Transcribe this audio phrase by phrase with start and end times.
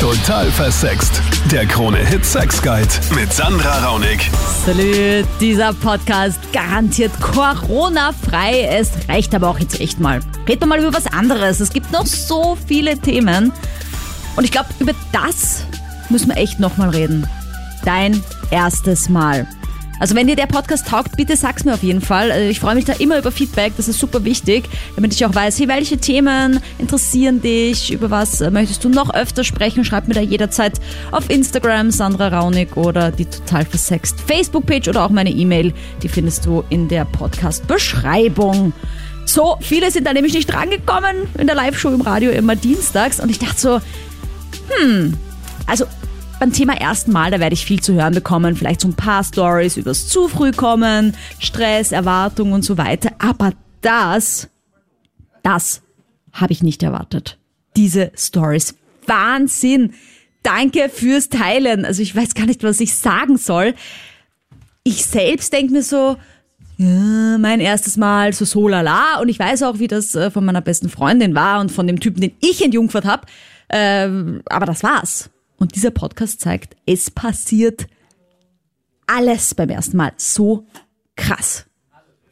[0.00, 1.20] Total versext.
[1.52, 4.30] Der Krone-Hit Sex Guide mit Sandra Raunig.
[4.64, 8.62] Salut, dieser Podcast garantiert Corona-frei.
[8.62, 10.20] Es reicht aber auch jetzt echt mal.
[10.48, 11.60] Reden wir mal über was anderes.
[11.60, 13.52] Es gibt noch so viele Themen.
[14.36, 15.66] Und ich glaube, über das
[16.08, 17.28] müssen wir echt nochmal reden.
[17.84, 19.46] Dein erstes Mal.
[20.00, 22.32] Also wenn dir der Podcast taugt, bitte sag's mir auf jeden Fall.
[22.32, 24.64] Also Ich freue mich da immer über Feedback, das ist super wichtig,
[24.96, 29.14] damit ich auch weiß, hey, welche Themen interessieren dich, über was äh, möchtest du noch
[29.14, 30.80] öfter sprechen, schreib mir da jederzeit
[31.12, 36.46] auf Instagram Sandra Raunig oder die Total Versext Facebook-Page oder auch meine E-Mail, die findest
[36.46, 38.72] du in der Podcast-Beschreibung.
[39.26, 43.30] So, viele sind da nämlich nicht drangekommen in der Live-Show im Radio immer dienstags und
[43.30, 43.80] ich dachte so,
[44.70, 45.14] hm,
[45.66, 45.84] also
[46.40, 48.56] beim Thema ersten Mal, da werde ich viel zu hören bekommen.
[48.56, 53.12] Vielleicht so ein paar Stories übers zu früh kommen, Stress, Erwartung und so weiter.
[53.18, 54.48] Aber das,
[55.42, 55.82] das
[56.32, 57.38] habe ich nicht erwartet.
[57.76, 58.74] Diese Stories.
[59.06, 59.92] Wahnsinn.
[60.42, 61.84] Danke fürs Teilen.
[61.84, 63.74] Also ich weiß gar nicht, was ich sagen soll.
[64.82, 66.16] Ich selbst denke mir so,
[66.78, 70.46] ja, mein erstes Mal so so lala und ich weiß auch, wie das äh, von
[70.46, 73.26] meiner besten Freundin war und von dem Typen, den ich entjungfert habe.
[73.68, 75.28] Ähm, aber das war's.
[75.60, 77.86] Und dieser Podcast zeigt, es passiert
[79.06, 80.12] alles beim ersten Mal.
[80.16, 80.66] So
[81.16, 81.66] krass.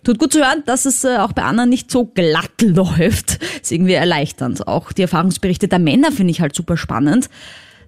[0.03, 3.43] Tut gut zu hören, dass es äh, auch bei anderen nicht so glatt läuft.
[3.63, 4.67] Ist irgendwie erleichternd.
[4.67, 7.29] Auch die Erfahrungsberichte der Männer finde ich halt super spannend.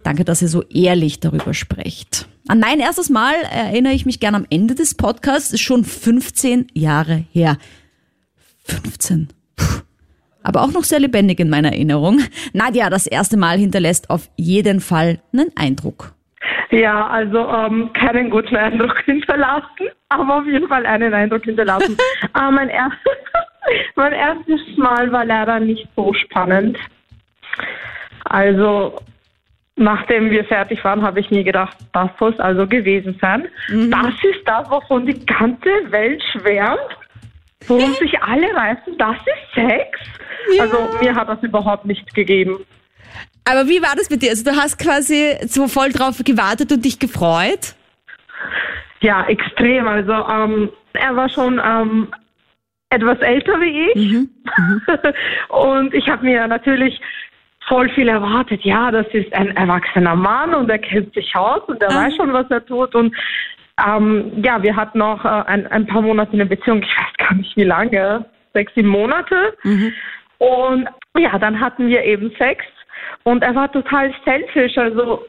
[0.03, 2.29] Danke, dass ihr so ehrlich darüber sprecht.
[2.49, 5.53] An mein erstes Mal erinnere ich mich gern am Ende des Podcasts.
[5.53, 7.57] Ist schon 15 Jahre her.
[8.65, 9.29] 15.
[9.57, 9.81] Puh.
[10.43, 12.21] Aber auch noch sehr lebendig in meiner Erinnerung.
[12.53, 16.15] Nadja, das erste Mal hinterlässt auf jeden Fall einen Eindruck.
[16.71, 21.97] Ja, also ähm, keinen guten Eindruck hinterlassen, aber auf jeden Fall einen Eindruck hinterlassen.
[22.35, 23.13] äh, mein, erstes,
[23.97, 26.79] mein erstes Mal war leider nicht so spannend.
[28.25, 28.97] Also
[29.77, 33.49] nachdem wir fertig waren, habe ich mir gedacht, das es also gewesen sein.
[33.91, 36.79] Das ist das, wovon die ganze Welt schwärmt,
[37.67, 38.97] worum sich alle reißen.
[38.99, 39.99] Das ist Sex.
[40.59, 42.65] Also mir hat das überhaupt nichts gegeben.
[43.45, 44.31] Aber wie war das mit dir?
[44.31, 47.75] Also du hast quasi so voll drauf gewartet und dich gefreut?
[49.01, 49.89] Ja, extrem.
[49.89, 52.09] Also ähm, er war schon ähm,
[52.91, 54.29] etwas älter wie ich.
[55.49, 57.01] und ich habe mir natürlich
[57.67, 58.63] voll viel erwartet.
[58.65, 62.05] Ja, das ist ein erwachsener Mann und er kennt sich aus und er Ah.
[62.07, 62.95] weiß schon, was er tut.
[62.95, 63.15] Und
[63.87, 66.83] ähm, ja, wir hatten noch äh, ein, ein paar Monate eine Beziehung.
[66.83, 68.25] Ich weiß gar nicht wie lange.
[68.53, 69.55] Sechs, sieben Monate.
[70.39, 72.65] Und ja, dann hatten wir eben Sex.
[73.23, 74.77] Und er war total selfish.
[74.77, 75.25] Also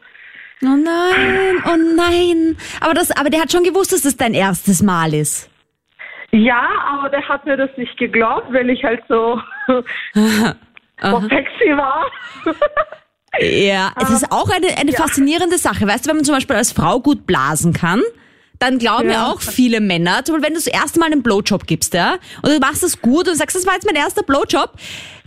[0.63, 2.57] Oh nein, oh nein.
[2.81, 5.49] Aber, das, aber der hat schon gewusst, dass das dein erstes Mal ist.
[6.31, 12.05] Ja, aber der hat mir das nicht geglaubt, wenn ich halt so, so sexy war.
[13.39, 15.87] Ja, es ist auch eine, eine faszinierende Sache.
[15.87, 18.01] Weißt du, wenn man zum Beispiel als Frau gut blasen kann,
[18.61, 19.27] dann glauben ja, Ja.
[19.27, 22.51] auch viele Männer, zum Beispiel wenn du das erste Mal einen Blowjob gibst, ja, und
[22.51, 24.71] du machst das gut und sagst, das war jetzt mein erster Blowjob,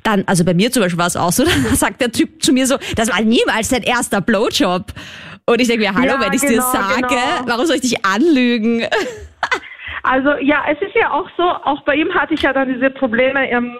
[0.02, 2.52] dann, also bei mir zum Beispiel war es auch so, dann sagt der Typ zu
[2.52, 4.92] mir so, das war niemals dein erster Blowjob.
[5.46, 7.42] Und ich denke mir, hallo, Ja, wenn ich dir genau, sage, genau.
[7.46, 8.86] warum soll ich dich anlügen?
[10.02, 12.90] Also ja, es ist ja auch so, auch bei ihm hatte ich ja dann diese
[12.90, 13.76] Probleme ähm,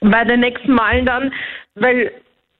[0.00, 1.32] bei den nächsten Malen dann,
[1.74, 2.12] weil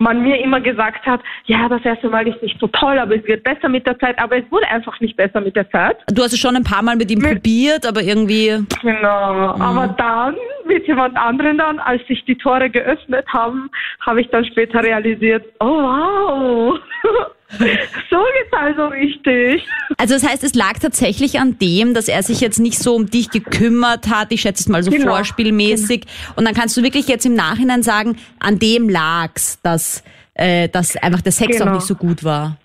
[0.02, 3.24] man mir immer gesagt hat, ja, das erste Mal ist nicht so toll, aber es
[3.24, 5.96] wird besser mit der Zeit, aber es wurde einfach nicht besser mit der Zeit.
[6.08, 8.52] Du hast es schon ein paar Mal mit ihm probiert, aber irgendwie,
[8.82, 9.54] Genau.
[9.58, 10.36] Aber dann
[10.66, 13.70] mit jemand anderen dann, als sich die Tore geöffnet haben,
[14.00, 16.78] habe ich dann später realisiert, oh wow,
[17.58, 19.66] so geht's also richtig.
[19.98, 23.10] Also das heißt, es lag tatsächlich an dem, dass er sich jetzt nicht so um
[23.10, 25.14] dich gekümmert hat, ich schätze es mal so Genau.
[25.14, 26.04] vorspielmäßig.
[26.36, 30.02] Und dann kannst du wirklich jetzt im Nachhinein sagen, an dem lag's, dass,
[30.34, 31.74] äh, dass einfach der Sex auch Genau.
[31.76, 32.56] nicht so gut war.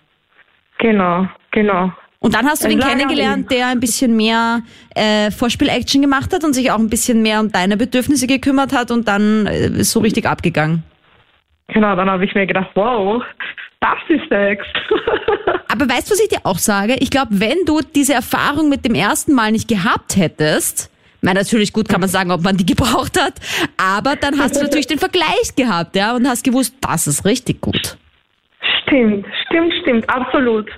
[0.78, 1.92] Genau, genau.
[2.20, 4.62] Und dann hast du den kennengelernt, der ein bisschen mehr
[4.96, 8.90] äh, Vorspiel-Action gemacht hat und sich auch ein bisschen mehr um deine Bedürfnisse gekümmert hat
[8.90, 10.82] und dann äh, ist so richtig abgegangen.
[11.68, 13.22] Genau, dann habe ich mir gedacht, wow,
[13.80, 14.64] das ist Sex.
[15.68, 16.96] Aber weißt du, was ich dir auch sage?
[17.00, 21.40] Ich glaube, wenn du diese Erfahrung mit dem ersten Mal nicht gehabt hättest, ich meine,
[21.40, 23.34] natürlich gut kann man sagen, ob man die gebraucht hat,
[23.76, 27.60] aber dann hast du natürlich den Vergleich gehabt, ja, und hast gewusst, das ist richtig
[27.60, 27.96] gut.
[28.86, 30.70] stimmt, stimmt, stimmt, absolut.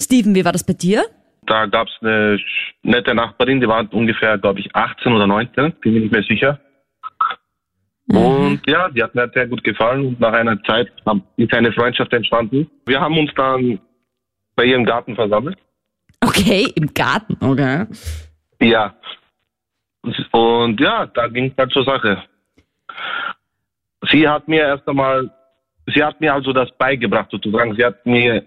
[0.00, 1.04] Steven, wie war das bei dir?
[1.46, 2.38] Da gab es eine
[2.82, 6.58] nette Nachbarin, die war ungefähr, glaube ich, 18 oder 19, bin mir nicht mehr sicher.
[8.08, 10.92] Und ja, die hat mir sehr gut gefallen und nach einer Zeit
[11.36, 12.70] ist eine Freundschaft entstanden.
[12.86, 13.80] Wir haben uns dann
[14.54, 15.58] bei ihr im Garten versammelt.
[16.20, 17.86] Okay, im Garten, okay.
[18.60, 18.94] Ja.
[20.30, 22.22] Und ja, da ging es halt zur Sache.
[24.10, 25.30] Sie hat mir erst einmal
[25.94, 27.74] sie hat mir also das beigebracht sozusagen.
[27.76, 28.44] Sie hat mir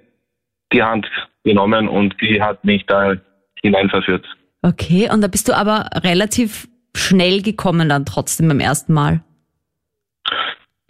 [0.72, 1.08] die Hand
[1.44, 3.16] genommen und sie hat mich da
[3.62, 4.26] hineinverführt.
[4.62, 9.22] Okay, und da bist du aber relativ schnell gekommen dann trotzdem beim ersten Mal.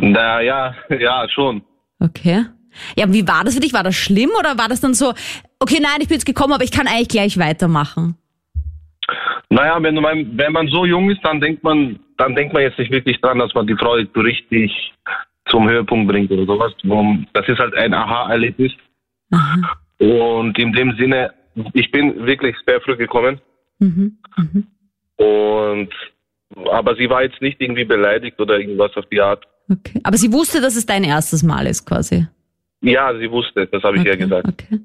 [0.01, 0.73] Na ja,
[1.29, 1.61] schon.
[1.99, 2.45] Okay.
[2.95, 3.73] Ja, wie war das für dich?
[3.73, 5.13] War das schlimm oder war das dann so,
[5.59, 8.15] okay, nein, ich bin jetzt gekommen, aber ich kann eigentlich gleich weitermachen?
[9.49, 12.79] Naja, wenn man, wenn man so jung ist, dann denkt man, dann denkt man jetzt
[12.79, 14.93] nicht wirklich dran, dass man die Frau so richtig
[15.47, 16.71] zum Höhepunkt bringt oder sowas.
[17.33, 18.71] Das ist halt ein Aha-Erlebnis.
[19.97, 21.33] Und in dem Sinne,
[21.73, 23.41] ich bin wirklich sehr früh gekommen.
[23.79, 24.17] Mhm.
[24.37, 24.67] Mhm.
[25.17, 25.93] Und
[26.71, 29.45] aber sie war jetzt nicht irgendwie beleidigt oder irgendwas auf die Art.
[29.69, 30.01] Okay.
[30.03, 32.27] Aber sie wusste, dass es dein erstes Mal ist, quasi.
[32.81, 34.09] Ja, sie wusste, das habe ich okay.
[34.09, 34.47] ja gesagt.
[34.47, 34.79] Okay.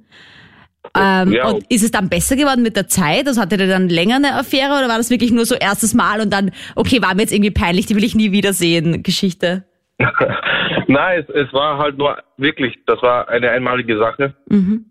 [0.96, 1.48] Ähm, Ja.
[1.48, 3.26] Und ist es dann besser geworden mit der Zeit?
[3.26, 6.20] Also hattet ihr dann länger eine Affäre oder war das wirklich nur so erstes Mal
[6.20, 9.64] und dann, okay, war mir jetzt irgendwie peinlich, die will ich nie wiedersehen, Geschichte?
[10.88, 14.34] Nein, es, es war halt nur wirklich, das war eine einmalige Sache.
[14.48, 14.84] Mhm.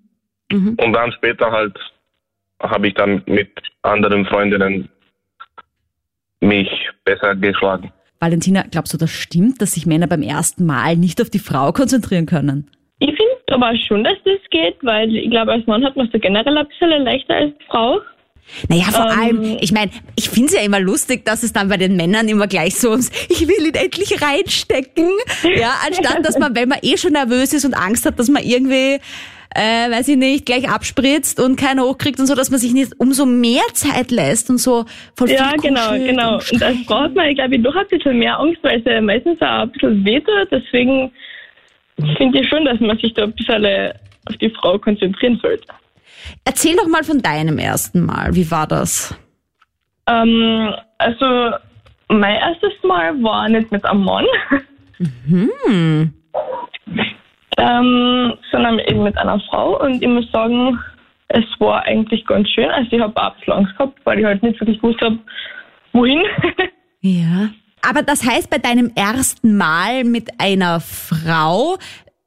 [0.51, 0.77] Mhm.
[0.81, 1.77] Und dann später halt
[2.59, 3.51] habe ich dann mit
[3.81, 4.89] anderen Freundinnen
[6.39, 6.69] mich
[7.03, 7.91] besser geschlagen.
[8.23, 11.73] Valentina, glaubst du, das stimmt, dass sich Männer beim ersten Mal nicht auf die Frau
[11.73, 12.71] konzentrieren können?
[12.99, 16.13] Ich finde aber schon, dass das geht, weil ich glaube, als Mann hat man es
[16.13, 17.99] da generell ein bisschen leichter als Frau.
[18.69, 19.19] Naja, vor Ähm.
[19.19, 22.29] allem, ich meine, ich finde es ja immer lustig, dass es dann bei den Männern
[22.29, 25.09] immer gleich so ums, ich will ihn endlich reinstecken,
[25.57, 28.43] ja, anstatt dass man, wenn man eh schon nervös ist und Angst hat, dass man
[28.43, 28.99] irgendwie,
[29.55, 32.93] äh, weiß ich nicht, gleich abspritzt und keinen hochkriegt und so, dass man sich nicht
[32.99, 34.85] umso mehr Zeit lässt und so
[35.15, 36.33] voll Ja, viel genau, genau.
[36.35, 38.85] und Und als Frau hat man, glaube ich, doch ein bisschen mehr Angst, weil es
[38.85, 40.47] ja meistens auch ein bisschen wehtut.
[40.51, 41.11] Deswegen
[42.17, 43.65] finde ich schon, dass man sich da ein bisschen
[44.25, 45.65] auf die Frau konzentrieren sollte.
[46.45, 49.13] Erzähl doch mal von deinem ersten Mal, wie war das?
[50.07, 51.51] Ähm, also,
[52.09, 54.25] mein erstes Mal war nicht mit einem Mann,
[55.27, 56.13] Hm,
[57.57, 59.81] ähm, sondern eben mit einer Frau.
[59.81, 60.79] Und ich muss sagen,
[61.29, 62.69] es war eigentlich ganz schön.
[62.69, 65.19] Also, ich habe bisschen Angst gehabt, weil ich halt nicht wirklich gewusst habe,
[65.91, 66.21] wohin.
[67.01, 67.49] ja.
[67.87, 71.77] Aber das heißt, bei deinem ersten Mal mit einer Frau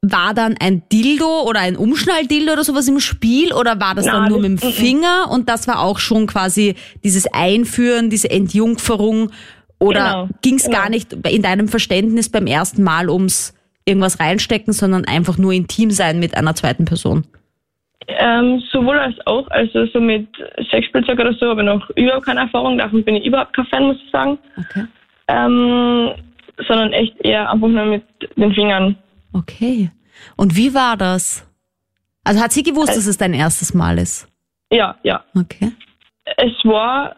[0.01, 4.23] war dann ein Dildo oder ein Umschnalldildo oder sowas im Spiel oder war das dann
[4.23, 9.31] Nein, nur mit dem Finger und das war auch schon quasi dieses Einführen, diese Entjungferung
[9.79, 10.77] oder Genau, ging es genau.
[10.77, 13.53] gar nicht in deinem Verständnis beim ersten Mal ums
[13.87, 17.25] irgendwas reinstecken, sondern einfach nur intim sein mit einer zweiten Person?
[18.07, 20.27] Ähm, sowohl als auch, also so mit
[20.69, 23.83] Sexspielzeug oder so habe ich noch überhaupt keine Erfahrung, davon bin ich überhaupt kein Fan,
[23.83, 24.37] muss ich sagen.
[24.57, 24.85] Okay.
[25.27, 26.11] Ähm,
[26.67, 28.03] sondern echt eher einfach nur mit
[28.35, 28.95] den Fingern.
[29.33, 29.91] Okay.
[30.35, 31.45] Und wie war das?
[32.23, 34.27] Also hat sie gewusst, dass es dein erstes Mal ist?
[34.71, 35.23] Ja, ja.
[35.35, 35.71] Okay.
[36.37, 37.15] Es war,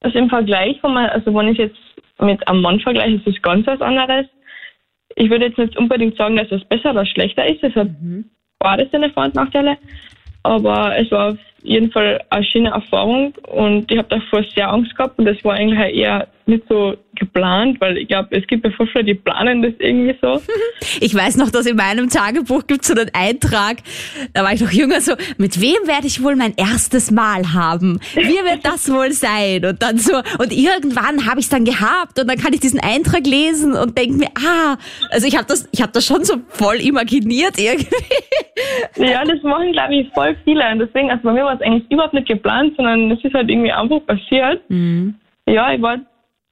[0.00, 1.78] also im Vergleich, von also wenn ich jetzt
[2.20, 4.26] mit einem Mann vergleiche, ist es ganz was anderes.
[5.20, 7.88] Ich würde jetzt nicht unbedingt sagen, dass es besser oder schlechter ist, es hat
[8.60, 9.76] beides seine Vor- und Nachteile.
[10.44, 11.36] Aber es war
[11.68, 15.54] jeden Fall eine schöne Erfahrung und ich habe davor sehr Angst gehabt und das war
[15.54, 19.62] eigentlich eher nicht so geplant, weil ich glaube, es gibt ja voll viele, die planen
[19.62, 20.40] das irgendwie so.
[21.00, 23.78] Ich weiß noch, dass in meinem Tagebuch gibt es so einen Eintrag,
[24.32, 28.00] da war ich noch jünger, so, mit wem werde ich wohl mein erstes Mal haben?
[28.14, 29.64] Wie wird das wohl sein?
[29.64, 32.80] Und dann so, und irgendwann habe ich es dann gehabt und dann kann ich diesen
[32.80, 34.76] Eintrag lesen und denke mir, ah,
[35.10, 37.88] also ich habe das, ich habe das schon so voll imaginiert irgendwie.
[38.96, 40.68] Ja, das machen, glaube ich, voll viele.
[40.72, 43.50] Und deswegen, also bei mir war es eigentlich überhaupt nicht geplant, sondern es ist halt
[43.50, 44.62] irgendwie einfach passiert.
[45.46, 45.98] Ja, ich war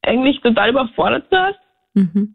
[0.03, 1.59] eigentlich total überfordert zuerst.
[1.95, 2.35] Mhm.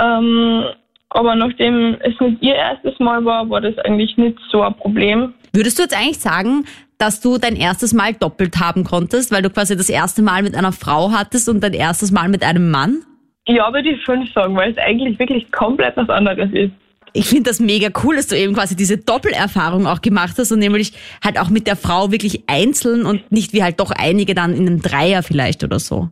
[0.00, 0.64] Ähm,
[1.10, 5.34] aber nachdem es nicht ihr erstes Mal war, war das eigentlich nicht so ein Problem.
[5.52, 6.64] Würdest du jetzt eigentlich sagen,
[6.98, 10.54] dass du dein erstes Mal doppelt haben konntest, weil du quasi das erste Mal mit
[10.54, 13.02] einer Frau hattest und dein erstes Mal mit einem Mann?
[13.48, 16.72] Ja, würde ich schon sagen, weil es eigentlich wirklich komplett was anderes ist.
[17.14, 20.60] Ich finde das mega cool, dass du eben quasi diese Doppelerfahrung auch gemacht hast und
[20.60, 20.92] nämlich
[21.22, 24.66] halt auch mit der Frau wirklich einzeln und nicht wie halt doch einige dann in
[24.66, 26.08] einem Dreier vielleicht oder so.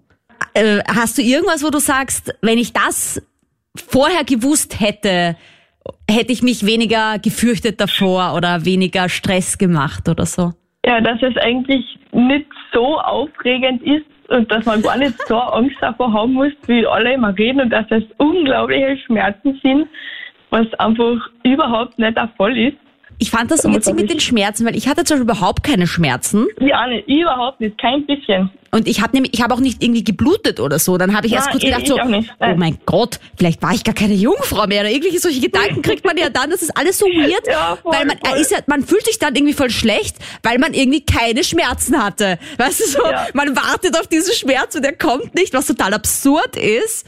[0.54, 3.22] Äh, hast du irgendwas, wo du sagst, wenn ich das
[3.76, 5.36] vorher gewusst hätte,
[6.10, 10.52] hätte ich mich weniger gefürchtet davor oder weniger Stress gemacht oder so?
[10.84, 15.76] Ja, dass es eigentlich nicht so aufregend ist und dass man gar nicht so Angst
[15.80, 19.88] davor haben muss, wie alle immer reden und dass es unglaubliche Schmerzen sind,
[20.50, 22.76] was einfach überhaupt nicht der Fall ist.
[23.22, 25.86] Ich fand das so witzig mit den Schmerzen, weil ich hatte zum Beispiel überhaupt keine
[25.86, 28.48] Schmerzen Ja, nicht, überhaupt nicht, kein bisschen.
[28.70, 30.96] und ich habe nämlich, ich habe auch nicht irgendwie geblutet oder so.
[30.96, 33.84] Dann habe ich erst kurz ich- gedacht ich so, oh mein Gott, vielleicht war ich
[33.84, 36.48] gar keine Jungfrau mehr oder irgendwelche solche Gedanken kriegt man ja dann.
[36.48, 38.38] Das ist alles so weird, Ja, voll, weil man voll.
[38.38, 42.38] ist ja, man fühlt sich dann irgendwie voll schlecht, weil man irgendwie keine Schmerzen hatte.
[42.56, 43.26] Weißt du so, Ja.
[43.34, 47.06] man wartet auf diesen Schmerz und der kommt nicht, was total absurd ist.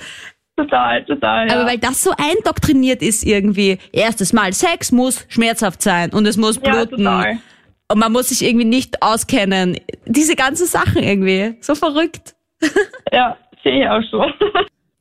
[0.57, 1.49] Total, total.
[1.49, 1.55] Ja.
[1.55, 3.79] Aber weil das so eindoktriniert ist irgendwie.
[3.93, 6.99] Erstes Mal Sex muss schmerzhaft sein und es muss ja, bluten.
[6.99, 7.39] total.
[7.89, 9.79] Und man muss sich irgendwie nicht auskennen.
[10.07, 11.57] Diese ganzen Sachen irgendwie.
[11.61, 12.35] So verrückt.
[13.13, 14.25] Ja, sehe ich auch so.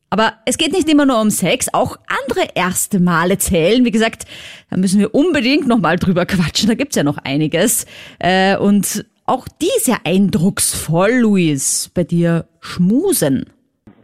[0.10, 3.86] Aber es geht nicht immer nur um Sex, auch andere erste Male zählen.
[3.86, 4.26] Wie gesagt,
[4.70, 6.68] da müssen wir unbedingt nochmal drüber quatschen.
[6.68, 7.86] Da gibt's ja noch einiges.
[8.20, 11.90] Äh, und auch die ist ja eindrucksvoll, Luis.
[11.96, 13.46] Bei dir Schmusen.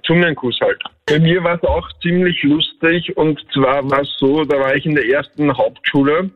[0.06, 0.82] Zungenkuss halt.
[1.08, 4.86] Bei mir war es auch ziemlich lustig und zwar war es so, da war ich
[4.86, 6.30] in der ersten Hauptschule.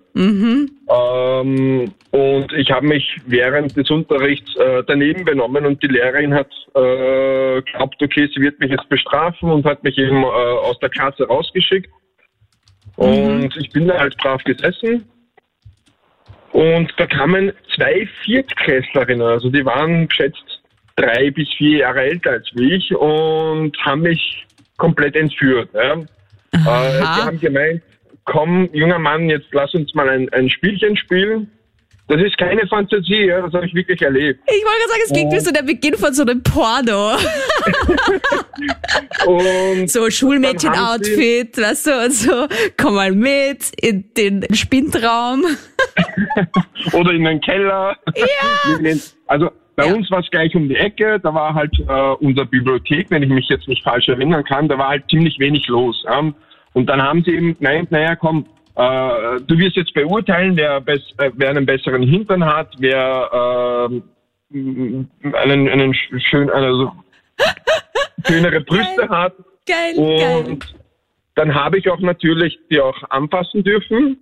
[0.90, 6.50] Ähm, und ich habe mich während des Unterrichts äh, daneben benommen und die Lehrerin hat
[6.74, 10.90] äh, geglaubt, okay, sie wird mich jetzt bestrafen und hat mich eben äh, aus der
[10.90, 11.92] Klasse rausgeschickt.
[12.96, 15.06] Und ich bin da halt brav gesessen.
[16.54, 20.62] Und da kamen zwei Viertklässlerinnen, also die waren geschätzt
[20.96, 24.46] drei bis vier Jahre älter als ich und haben mich
[24.82, 25.70] komplett entführt.
[25.74, 25.94] Ja.
[25.94, 27.84] Äh, die haben gemeint,
[28.26, 31.52] komm, junger Mann, jetzt lass uns mal ein, ein Spielchen spielen.
[32.08, 34.42] Das ist keine Fantasie, ja, das habe ich wirklich erlebt.
[34.46, 37.12] Ich wollte sagen, es klingt wie so der Beginn von so einem Porno.
[39.86, 45.46] So Schulmädchen-Outfit, weißt du, und so, komm mal mit in den Spindraum.
[46.94, 47.96] oder in den Keller.
[48.16, 48.96] Ja.
[49.28, 49.50] Also
[49.82, 49.94] bei Ja.
[49.96, 53.30] uns war es gleich um die Ecke, da war halt äh, unsere Bibliothek, wenn ich
[53.30, 56.04] mich jetzt nicht falsch erinnern kann, da war halt ziemlich wenig los.
[56.06, 56.32] Ja.
[56.74, 58.46] Und dann haben sie eben gemeint, naja, komm,
[58.76, 61.00] äh, du wirst jetzt beurteilen, wer, äh,
[61.34, 64.02] wer einen besseren Hintern hat, wer äh,
[64.54, 66.92] einen, einen sch- schön, also
[68.28, 69.34] schönere Brüste hat.
[69.68, 70.46] Geil, geil.
[70.48, 70.76] Und
[71.36, 74.18] dann habe ich auch natürlich die auch anfassen dürfen.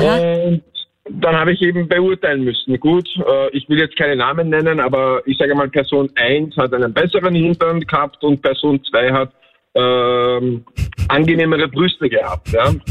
[0.00, 0.62] Und
[1.08, 2.78] dann habe ich eben beurteilen müssen.
[2.78, 6.72] Gut, äh, ich will jetzt keine Namen nennen, aber ich sage mal, Person 1 hat
[6.72, 9.32] einen besseren Hintern gehabt und Person 2 hat
[9.74, 10.64] ähm,
[11.08, 12.52] angenehmere Brüste gehabt.
[12.52, 12.68] Ja?
[12.68, 12.90] Und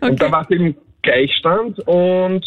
[0.20, 2.44] da war es eben Gleichstand und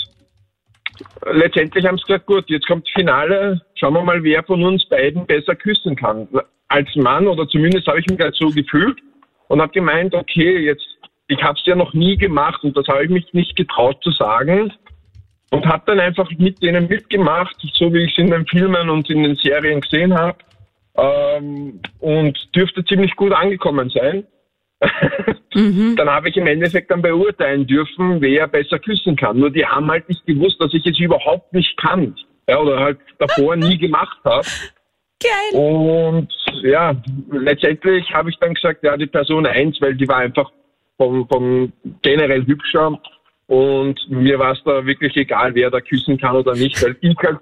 [1.32, 4.88] letztendlich haben sie gesagt, gut, jetzt kommt das Finale, schauen wir mal, wer von uns
[4.90, 6.28] beiden besser küssen kann.
[6.68, 8.98] Als Mann, oder zumindest habe ich mich so gefühlt
[9.48, 10.86] und habe gemeint, okay, jetzt,
[11.30, 14.12] ich habe es ja noch nie gemacht und das habe ich mich nicht getraut zu
[14.12, 14.74] sagen
[15.52, 19.10] und habe dann einfach mit denen mitgemacht, so wie ich es in den Filmen und
[19.10, 20.38] in den Serien gesehen habe
[20.98, 24.26] ähm, und dürfte ziemlich gut angekommen sein.
[25.96, 29.40] Dann habe ich im Endeffekt dann beurteilen dürfen, wer besser küssen kann.
[29.40, 32.16] Nur die haben halt nicht gewusst, dass ich es überhaupt nicht kann.
[32.48, 34.46] Ja, oder halt davor nie gemacht habe.
[35.20, 35.60] Geil.
[35.60, 36.30] Und
[36.62, 36.96] ja,
[37.32, 40.52] letztendlich habe ich dann gesagt, ja, die Person 1, weil die war einfach
[40.98, 41.74] vom, vom
[42.04, 43.00] generell hübscher.
[43.48, 47.18] Und mir war es da wirklich egal, wer da küssen kann oder nicht, weil ich
[47.20, 47.42] als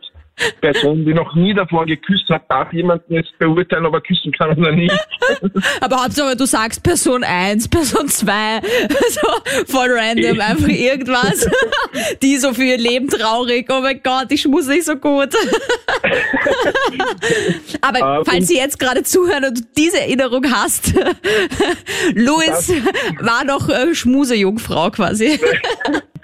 [0.60, 4.58] Person, die noch nie davor geküsst hat, darf jemanden jetzt beurteilen, ob er küssen kann
[4.58, 4.94] oder nicht.
[5.82, 8.62] Aber Hauptsache, du sagst Person 1, Person 2,
[9.10, 9.28] so
[9.68, 11.48] voll random, einfach irgendwas.
[12.22, 15.30] Die so für ihr Leben traurig, oh mein Gott, ich schmuse nicht so gut.
[17.82, 20.94] Aber Ähm, falls Sie jetzt gerade zuhören und du diese Erinnerung hast,
[22.14, 22.74] Louis
[23.20, 25.40] war noch äh, Schmusejungfrau quasi.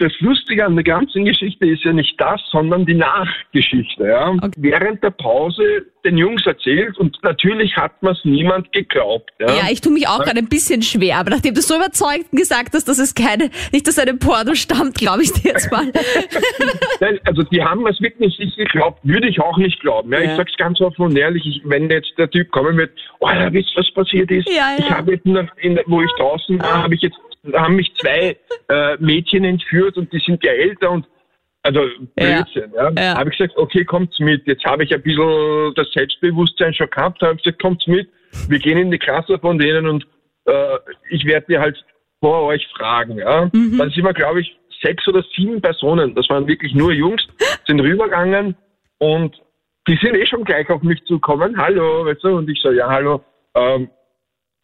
[0.01, 4.03] Das Lustige an der ganzen Geschichte ist ja nicht das, sondern die Nachgeschichte.
[4.03, 4.35] Ja?
[4.57, 9.29] Während der Pause den Jungs erzählt und natürlich hat mir es niemand geglaubt.
[9.39, 9.47] Ja?
[9.47, 12.73] Ja, ich tue mich auch gerade ein bisschen schwer, aber nachdem du so überzeugt gesagt
[12.73, 15.85] hast, dass es keine, nicht aus einem Porno stammt, glaube ich dir jetzt mal.
[16.99, 20.11] Nein, also die haben es wirklich nicht geglaubt, würde ich auch nicht glauben.
[20.11, 20.31] Ja, Ja.
[20.31, 22.89] Ich sag's ganz offen und ehrlich, ich, wenn jetzt der Typ kommen wird,
[23.19, 24.47] oh, da wisst ihr, was passiert ist.
[24.49, 24.79] Ja, ja.
[24.79, 27.17] Ich habe jetzt, in, wo ich draußen war, habe ich jetzt,
[27.53, 28.37] haben mich zwei
[28.69, 31.07] äh, Mädchen entführt und die sind ja älter und
[31.63, 31.81] also
[32.17, 32.41] Ja.
[32.43, 32.91] Blödsinn, ja.
[32.97, 33.17] Ja.
[33.17, 34.47] Habe ich gesagt, okay, kommt's mit.
[34.47, 38.09] Jetzt habe ich ein bisschen das Selbstbewusstsein schon gehabt, habe ich gesagt, kommt's mit.
[38.47, 40.07] Wir gehen in die Klasse von denen und
[40.45, 40.77] äh,
[41.09, 41.83] ich werde dir halt
[42.19, 43.17] vor euch fragen.
[43.17, 43.49] Ja.
[43.51, 47.21] Dann sind wir, glaube ich, sechs oder sieben Personen, das waren wirklich nur Jungs,
[47.67, 48.55] sind rübergegangen
[48.97, 49.35] und
[49.87, 51.57] die sind eh schon gleich auf mich zugekommen.
[51.57, 52.37] Hallo, weißt du?
[52.37, 53.23] Und ich so, ja, hallo.
[53.55, 53.89] Ähm,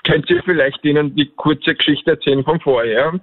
[0.08, 3.20] könnt ihr vielleicht ihnen die kurze Geschichte erzählen von vorher?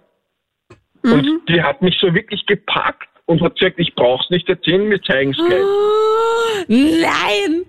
[1.03, 5.03] Und die hat mich so wirklich gepackt und hat gesagt, ich brauch's nicht erzählen, wir
[5.03, 5.63] zeigen's gleich.
[5.63, 7.65] Oh, nein!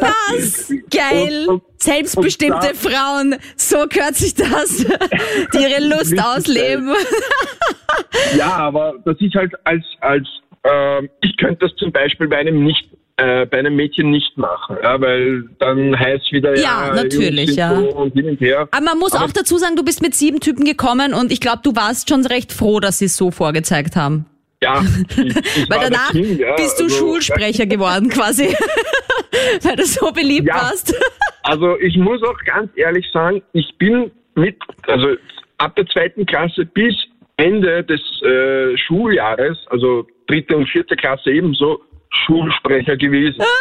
[0.00, 0.72] Was?
[0.90, 1.46] Geil!
[1.48, 4.84] Und- und- Selbstbestimmte und da- Frauen, so gehört sich das,
[5.54, 6.94] die ihre Lust ausleben.
[8.36, 10.28] Ja, aber das ist halt als, als
[10.64, 12.86] ähm, ich könnte das zum Beispiel bei einem nicht
[13.20, 17.72] äh, bei einem Mädchen nicht machen, ja, weil dann heißt wieder Ja, ja, natürlich, ja.
[17.78, 18.68] und hin und her.
[18.70, 21.40] Aber man muss Aber- auch dazu sagen, du bist mit sieben Typen gekommen und ich
[21.40, 24.26] glaube, du warst schon recht froh, dass sie es so vorgezeigt haben.
[24.62, 24.82] Ja,
[25.16, 25.34] ich, ich
[25.70, 28.48] Weil danach Kind, ja, bist du also- Schulsprecher geworden quasi.
[29.62, 30.54] Weil du so beliebt Ja.
[30.56, 30.94] warst.
[31.42, 35.08] Also ich muss auch ganz ehrlich sagen, ich bin mit, also
[35.58, 36.94] ab der zweiten Klasse bis
[37.36, 43.42] Ende des äh, Schuljahres, also dritte und vierte Klasse ebenso, Schulsprecher gewesen.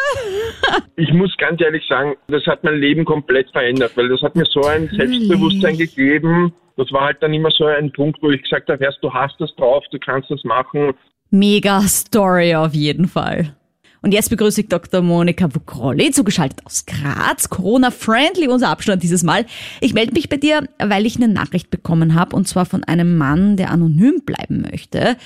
[0.96, 4.46] Ich muss ganz ehrlich sagen, das hat mein Leben komplett verändert, weil das hat mir
[4.46, 6.54] so ein Selbstbewusstsein gegeben.
[6.76, 9.36] Das war halt dann immer so ein Punkt, wo ich gesagt habe, erst du hast
[9.40, 10.94] das drauf, du kannst das machen.
[11.32, 13.56] Mega Story auf jeden Fall.
[14.02, 15.02] Und jetzt begrüße ich Dr.
[15.02, 17.50] Monika Vukrolli, zugeschaltet aus Graz.
[17.50, 19.46] Corona-friendly unser Abstand dieses Mal.
[19.82, 23.18] Ich melde mich bei dir, weil ich eine Nachricht bekommen habe, und zwar von einem
[23.18, 25.18] Mann, der anonym bleiben möchte.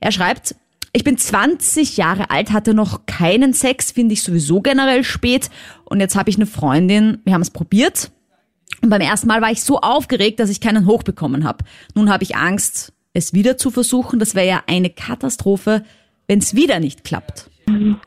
[0.00, 0.54] Er schreibt,
[0.92, 5.48] ich bin 20 Jahre alt, hatte noch keinen Sex, finde ich sowieso generell spät.
[5.84, 8.10] Und jetzt habe ich eine Freundin, wir haben es probiert.
[8.82, 11.64] Und beim ersten Mal war ich so aufgeregt, dass ich keinen hochbekommen habe.
[11.94, 14.18] Nun habe ich Angst, es wieder zu versuchen.
[14.18, 15.84] Das wäre ja eine Katastrophe,
[16.26, 17.50] wenn es wieder nicht klappt.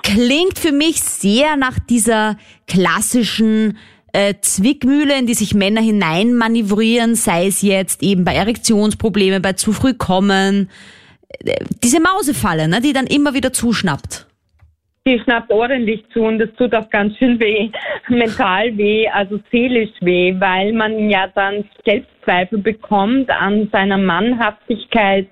[0.03, 2.37] Klingt für mich sehr nach dieser
[2.67, 3.77] klassischen
[4.13, 9.73] äh, Zwickmühle, in die sich Männer hineinmanövrieren, sei es jetzt eben bei Erektionsproblemen, bei zu
[9.73, 10.69] früh kommen.
[11.83, 14.27] Diese Mausefalle, ne, die dann immer wieder zuschnappt.
[15.07, 17.69] Die schnappt ordentlich zu und das tut auch ganz schön weh,
[18.09, 25.27] mental weh, also seelisch weh, weil man ja dann Selbstzweifel bekommt, an seiner Mannhaftigkeit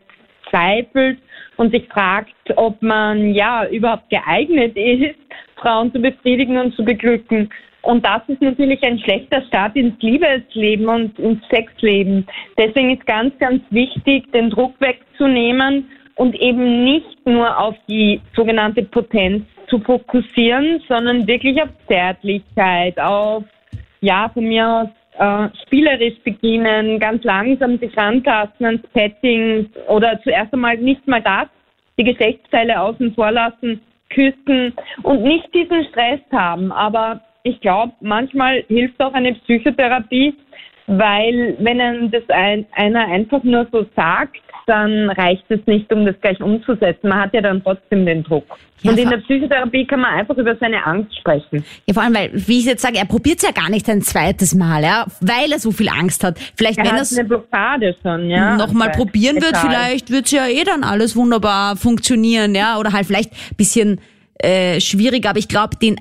[0.49, 1.17] zweifelt
[1.57, 5.15] und sich fragt, ob man ja überhaupt geeignet ist,
[5.55, 7.49] Frauen zu befriedigen und zu beglücken.
[7.83, 12.25] Und das ist natürlich ein schlechter Start ins Liebesleben und ins Sexleben.
[12.57, 18.83] Deswegen ist ganz, ganz wichtig, den Druck wegzunehmen und eben nicht nur auf die sogenannte
[18.83, 23.43] Potenz zu fokussieren, sondern wirklich auf Zärtlichkeit, auf,
[23.99, 30.53] ja, von mir aus äh, spielerisch beginnen, ganz langsam sich rantasten ans Petting oder zuerst
[30.53, 31.47] einmal nicht mal das,
[31.99, 34.73] die Geschlechtsteile außen vor lassen, küssen
[35.03, 36.71] und nicht diesen Stress haben.
[36.71, 40.33] Aber ich glaube, manchmal hilft auch eine Psychotherapie,
[40.87, 46.05] weil wenn einem das ein, einer einfach nur so sagt, dann reicht es nicht, um
[46.05, 47.09] das gleich umzusetzen.
[47.09, 48.45] Man hat ja dann trotzdem den Druck.
[48.81, 51.65] Ja, und in der Psychotherapie kann man einfach über seine Angst sprechen.
[51.85, 54.01] Ja, vor allem, weil, wie ich jetzt sage, er probiert es ja gar nicht ein
[54.01, 56.39] zweites Mal, ja, weil er so viel Angst hat.
[56.55, 58.55] Vielleicht, Er wenn er es eine Blockade schon, ja.
[58.55, 59.69] nochmal probieren wird, total.
[59.69, 63.99] vielleicht wird's ja eh dann alles wunderbar funktionieren, ja, oder halt vielleicht bisschen
[64.39, 65.29] äh, schwieriger.
[65.29, 65.97] Aber ich glaube, den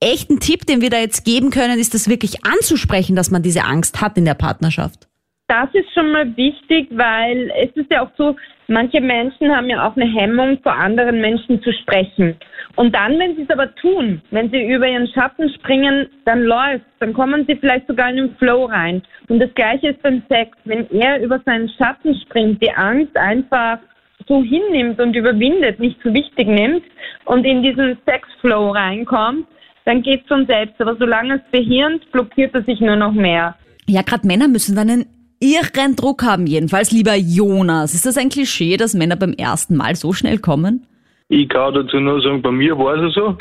[0.00, 3.64] echten Tipp, den wir da jetzt geben können, ist das wirklich anzusprechen, dass man diese
[3.64, 5.06] Angst hat in der Partnerschaft.
[5.48, 8.36] Das ist schon mal wichtig, weil es ist ja auch so,
[8.68, 12.36] manche Menschen haben ja auch eine Hemmung, vor anderen Menschen zu sprechen.
[12.76, 16.84] Und dann, wenn sie es aber tun, wenn sie über ihren Schatten springen, dann läuft,
[17.00, 19.02] dann kommen sie vielleicht sogar in den Flow rein.
[19.28, 20.56] Und das Gleiche ist beim Sex.
[20.64, 23.80] Wenn er über seinen Schatten springt, die Angst einfach
[24.28, 26.84] so hinnimmt und überwindet, nicht zu wichtig nimmt
[27.24, 29.48] und in diesen Sexflow reinkommt,
[29.84, 30.80] dann geht's von selbst.
[30.80, 33.56] Aber solange es behirnt, blockiert er sich nur noch mehr.
[33.86, 35.06] Ja, gerade Männer müssen dann einen
[35.40, 36.92] irren Druck haben, jedenfalls.
[36.92, 40.86] Lieber Jonas, ist das ein Klischee, dass Männer beim ersten Mal so schnell kommen?
[41.28, 43.36] Ich kann dazu nur sagen, bei mir war es so.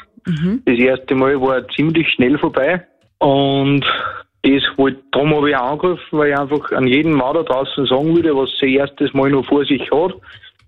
[0.65, 2.85] Das erste Mal war ziemlich schnell vorbei.
[3.17, 3.83] Und
[4.43, 7.85] das wollte, darum habe ich auch angerufen, weil ich einfach an jeden Mann da draußen
[7.87, 10.13] sagen würde, was sein erstes Mal noch vor sich hat,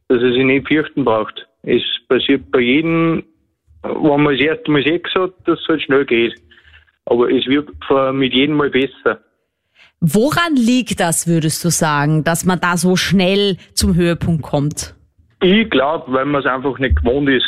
[0.10, 1.48] dass er sich nicht fürchten braucht.
[1.64, 3.24] Es passiert bei jedem,
[3.84, 6.36] wenn man das erste Mal Sex hat, dass es halt schnell geht.
[7.06, 7.70] Aber es wird
[8.14, 9.20] mit jedem Mal besser.
[10.00, 14.96] Woran liegt das, würdest du sagen, dass man da so schnell zum Höhepunkt kommt?
[15.42, 17.46] Ich glaube, weil man es einfach nicht gewohnt ist.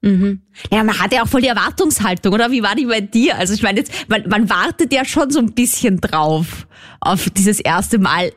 [0.00, 2.50] Ja, man hat ja auch voll die Erwartungshaltung, oder?
[2.50, 3.36] Wie war die bei dir?
[3.36, 6.66] Also ich meine jetzt, man, man wartet ja schon so ein bisschen drauf,
[7.00, 8.32] auf dieses erste Mal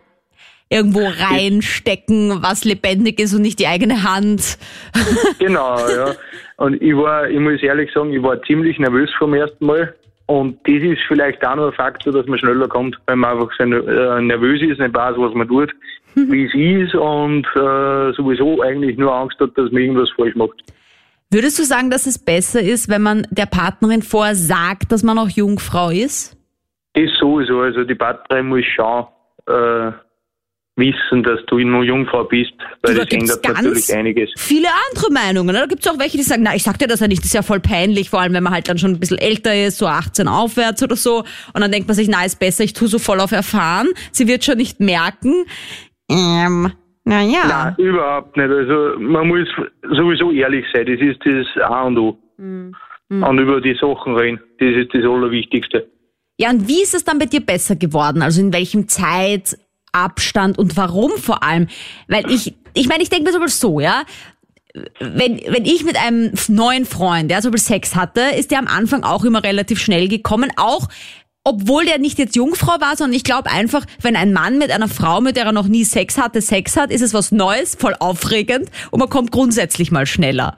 [0.70, 4.58] irgendwo reinstecken, was lebendig ist und nicht die eigene Hand.
[5.38, 6.16] Genau, ja.
[6.62, 9.96] Und ich war, ich muss ehrlich sagen, ich war ziemlich nervös vom ersten Mal.
[10.28, 13.52] Und das ist vielleicht auch noch ein Faktor, dass man schneller kommt, weil man einfach
[13.58, 15.74] so äh, nervös ist, nicht weiß, was man tut,
[16.14, 20.64] wie es ist und äh, sowieso eigentlich nur Angst hat, dass man irgendwas falsch macht.
[21.32, 25.18] Würdest du sagen, dass es besser ist, wenn man der Partnerin vorher sagt, dass man
[25.18, 26.38] auch Jungfrau ist?
[26.94, 29.08] Das sowieso, also die Partnerin muss schon
[29.48, 29.92] äh,
[30.76, 34.30] wissen, dass du noch Jungfrau bist, weil Du, das ändert natürlich einiges.
[34.38, 35.54] Viele andere Meinungen.
[35.54, 37.34] Da gibt's auch welche, die sagen, na, ich sag dir das ja nicht, das ist
[37.34, 39.88] ja voll peinlich, vor allem wenn man halt dann schon ein bisschen älter ist, so
[39.88, 41.20] 18 aufwärts oder so.
[41.54, 43.90] Und dann denkt man sich, na, ist besser, ich tu so voll auf erfahren.
[44.12, 45.46] Sie wird schon nicht merken.
[46.10, 46.72] Ähm,
[47.04, 47.74] naja.
[47.78, 48.50] Nein, überhaupt nicht.
[48.50, 49.48] Also man muss
[49.84, 52.18] sowieso ehrlich sein, das ist das A und O.
[52.38, 52.74] Mhm.
[53.10, 55.88] Und über die Sachen reden, das ist das Allerwichtigste.
[56.38, 58.22] Ja, und wie ist es dann bei dir besser geworden?
[58.22, 58.88] Also in welchem
[59.94, 61.68] Zeitabstand und warum vor allem?
[62.08, 64.04] Weil ich, ich meine, ich denke mir so mal so, ja.
[65.00, 68.68] wenn, wenn ich mit einem neuen Freund, der zum Beispiel Sex hatte, ist der am
[68.68, 70.52] Anfang auch immer relativ schnell gekommen.
[70.58, 70.88] Auch
[71.44, 74.88] obwohl der nicht jetzt Jungfrau war, sondern ich glaube einfach, wenn ein Mann mit einer
[74.88, 77.96] Frau, mit der er noch nie Sex hatte, Sex hat, ist es was Neues, voll
[78.00, 80.56] aufregend und man kommt grundsätzlich mal schneller.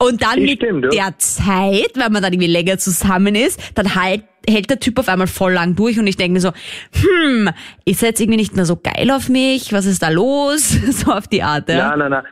[0.00, 0.90] Und dann Das mit stimmt, ja.
[1.06, 5.08] der Zeit, wenn man dann irgendwie länger zusammen ist, dann halt, hält der Typ auf
[5.08, 6.50] einmal voll lang durch und ich denke mir so,
[6.92, 7.50] hm,
[7.84, 9.72] ist er jetzt irgendwie nicht mehr so geil auf mich?
[9.72, 10.70] Was ist da los?
[10.92, 11.88] So auf die Art, ja.
[11.90, 12.24] Nein, nein, nein.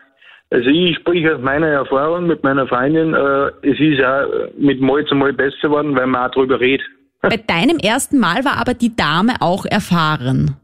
[0.50, 3.12] Also ich spreche aus meiner Erfahrung mit meiner Freundin.
[3.14, 6.87] Äh, es ist auch mit Mal zu Mal besser geworden, weil man auch drüber redet.
[7.20, 10.55] Bei deinem ersten Mal war aber die Dame auch erfahren.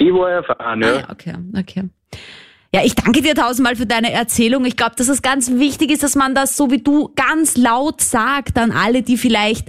[0.00, 0.94] Die war erfahren, Ah, ja.
[0.98, 1.84] ja, okay, okay.
[2.74, 4.64] Ja, ich danke dir tausendmal für deine Erzählung.
[4.64, 8.00] Ich glaube, dass es ganz wichtig ist, dass man das so wie du ganz laut
[8.00, 9.68] sagt an alle, die vielleicht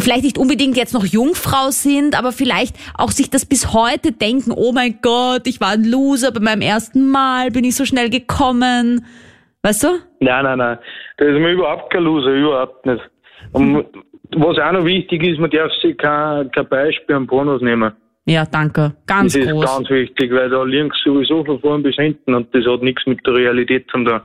[0.00, 4.50] vielleicht nicht unbedingt jetzt noch Jungfrau sind, aber vielleicht auch sich das bis heute denken,
[4.50, 8.10] oh mein Gott, ich war ein Loser bei meinem ersten Mal, bin ich so schnell
[8.10, 9.06] gekommen.
[9.62, 9.88] Weißt du?
[10.18, 10.78] Nein, nein, nein.
[11.18, 13.08] Da ist man überhaupt kein Loser, überhaupt nicht.
[13.52, 13.86] Und
[14.34, 17.92] was auch noch wichtig ist, man darf sich kein, kein Beispiel am Pornos nehmen.
[18.26, 18.92] Ja, danke.
[19.06, 19.64] Ganz das ist groß.
[19.64, 23.24] ganz wichtig, weil da links sowieso von vorn bis hinten und das hat nichts mit
[23.24, 24.20] der Realität zu tun.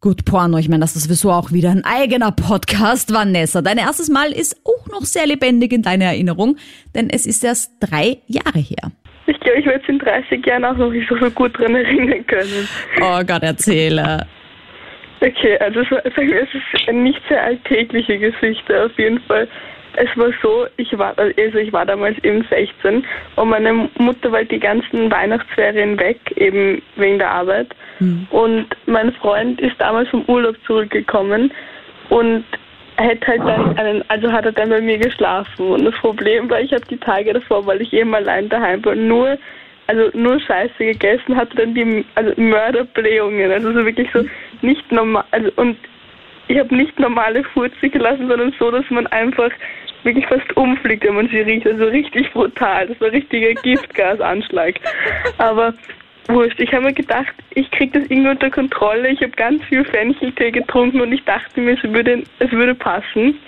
[0.00, 3.12] Gut, Porno, ich meine, das ist sowieso auch wieder ein eigener Podcast.
[3.12, 6.56] Vanessa, dein erstes Mal ist auch noch sehr lebendig in deiner Erinnerung,
[6.94, 8.92] denn es ist erst drei Jahre her.
[9.26, 11.74] Ich glaube, ich werde es in 30 Jahren auch noch nicht so viel gut dran
[11.74, 12.68] erinnern können.
[13.00, 14.26] Oh Gott, erzähle.
[15.20, 19.48] Okay, also sagen wir, es ist eine nicht sehr alltägliche Geschichte auf jeden Fall.
[19.96, 23.04] Es war so, ich war, also ich war damals eben 16
[23.36, 27.74] und meine Mutter war die ganzen Weihnachtsferien weg, eben wegen der Arbeit.
[28.30, 31.52] Und mein Freund ist damals vom Urlaub zurückgekommen
[32.08, 32.44] und
[32.96, 35.68] hätte halt dann einen, also hat er dann bei mir geschlafen.
[35.68, 38.94] Und das Problem war, ich habe die Tage davor, weil ich eben allein daheim war,
[38.94, 39.38] nur
[39.86, 44.24] also nur Scheiße gegessen, hatte dann die also Mörderblähungen, also so wirklich so
[44.62, 45.76] nicht normal, also und
[46.48, 49.50] ich habe nicht normale Furze gelassen, sondern so, dass man einfach
[50.04, 51.66] wirklich fast umfliegt, wenn man sie riecht.
[51.66, 52.86] Also richtig brutal.
[52.86, 54.74] Das war ein richtiger Giftgasanschlag.
[55.38, 55.74] Aber
[56.28, 56.60] wurscht.
[56.60, 59.08] Ich habe mir gedacht, ich kriege das irgendwie unter Kontrolle.
[59.08, 63.38] Ich habe ganz viel Fencheltee getrunken und ich dachte mir, es würde, es würde passen.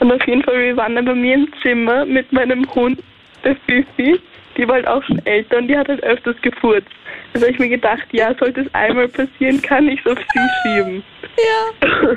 [0.00, 3.00] Und auf jeden Fall, wir waren dann bei mir im Zimmer mit meinem Hund,
[3.44, 4.20] der Fifi.
[4.56, 6.88] Die war halt auch schon älter und die hat halt öfters gefurzt.
[7.32, 10.40] Also habe ich mir gedacht, ja, sollte es einmal passieren, kann ich es auf sie
[10.62, 11.04] schieben.
[11.36, 12.16] Ja.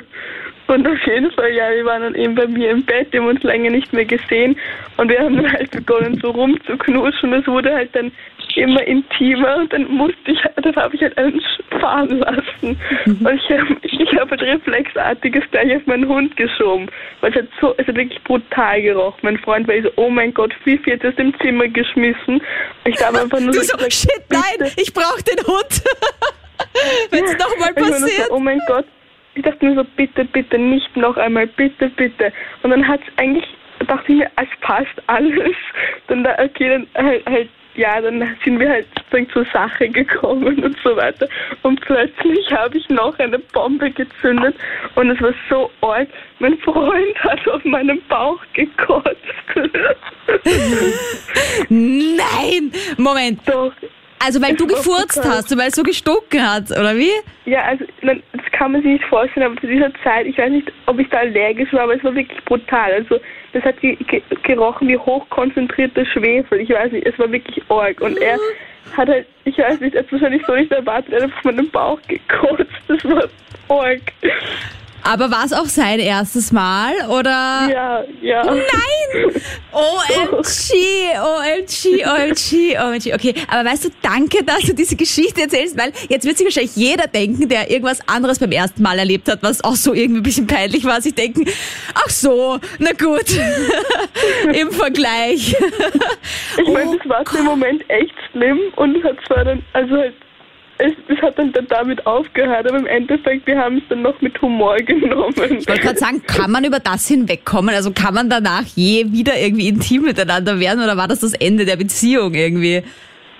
[0.70, 3.28] Und auf jeden Fall, ja, wir waren dann eben bei mir im Bett, wir haben
[3.28, 4.56] uns länger nicht mehr gesehen
[4.96, 8.12] und wir haben dann halt begonnen so rumzuknutschen es wurde halt dann
[8.56, 11.40] immer intimer und dann musste ich, das habe ich halt einen
[11.80, 12.80] fahren lassen.
[13.06, 16.88] Und ich, hab- ich habe halt reflexartiges gleich auf meinen Hund geschoben,
[17.20, 19.18] weil es hat so, es hat wirklich brutal gerochen.
[19.22, 22.40] Mein Freund war so, oh mein Gott, Fifi hat aus dem Zimmer geschmissen.
[22.84, 25.82] Ich habe einfach nur Du so so, gesagt, shit, nein, ich brauche den Hund.
[27.10, 28.26] Wenn es nochmal passiert.
[28.28, 28.84] So, oh mein Gott.
[29.40, 32.30] Ich dachte mir so, bitte, bitte, nicht noch einmal, bitte, bitte.
[32.62, 33.46] Und dann hat es eigentlich,
[33.86, 35.56] dachte ich mir, es passt alles.
[36.08, 38.86] Dann da, okay, dann halt, halt, ja, dann sind wir halt
[39.32, 41.26] zur Sache gekommen und so weiter.
[41.62, 44.56] Und plötzlich habe ich noch eine Bombe gezündet
[44.96, 46.08] und es war so arg.
[46.40, 49.16] Mein Freund hat auf meinen Bauch gekotzt.
[51.70, 52.72] Nein!
[52.98, 53.40] Moment.
[53.46, 53.72] Doch.
[54.22, 57.10] Also weil du gefurzt hast, weil es so gestunken hat, oder wie?
[57.46, 58.18] Ja, also das
[58.52, 61.18] kann man sich nicht vorstellen, aber zu dieser Zeit, ich weiß nicht, ob ich da
[61.18, 62.92] allergisch war, aber es war wirklich brutal.
[62.92, 63.18] Also
[63.54, 66.60] das hat ge ge gerochen wie hochkonzentrierter Schwefel.
[66.60, 68.00] Ich weiß nicht, es war wirklich arg.
[68.02, 68.36] Und er
[68.94, 71.70] hat halt, ich weiß nicht, er hat wahrscheinlich so nicht erwartet, er hat auf meinen
[71.70, 72.70] Bauch gekotzt.
[72.88, 73.24] Das war
[73.68, 74.02] arg.
[75.02, 77.68] Aber war es auch sein erstes Mal, oder?
[77.70, 78.44] Ja, ja.
[78.44, 79.32] Nein!
[79.72, 80.72] OMG,
[81.20, 83.14] OMG, OMG, OMG.
[83.14, 86.76] Okay, aber weißt du, danke, dass du diese Geschichte erzählst, weil jetzt wird sich wahrscheinlich
[86.76, 90.24] jeder denken, der irgendwas anderes beim ersten Mal erlebt hat, was auch so irgendwie ein
[90.24, 91.44] bisschen peinlich war, sich denken,
[91.94, 93.26] ach so, na gut,
[94.52, 95.56] im Vergleich.
[96.58, 100.14] Ich meine, das war im Moment echt schlimm und hat zwar dann, also halt,
[100.80, 104.40] es, es hat dann damit aufgehört, aber im Endeffekt, wir haben es dann noch mit
[104.40, 105.34] Humor genommen.
[105.36, 107.74] Ich wollte gerade sagen, kann man über das hinwegkommen?
[107.74, 111.64] Also kann man danach je wieder irgendwie intim miteinander werden oder war das das Ende
[111.64, 112.82] der Beziehung irgendwie?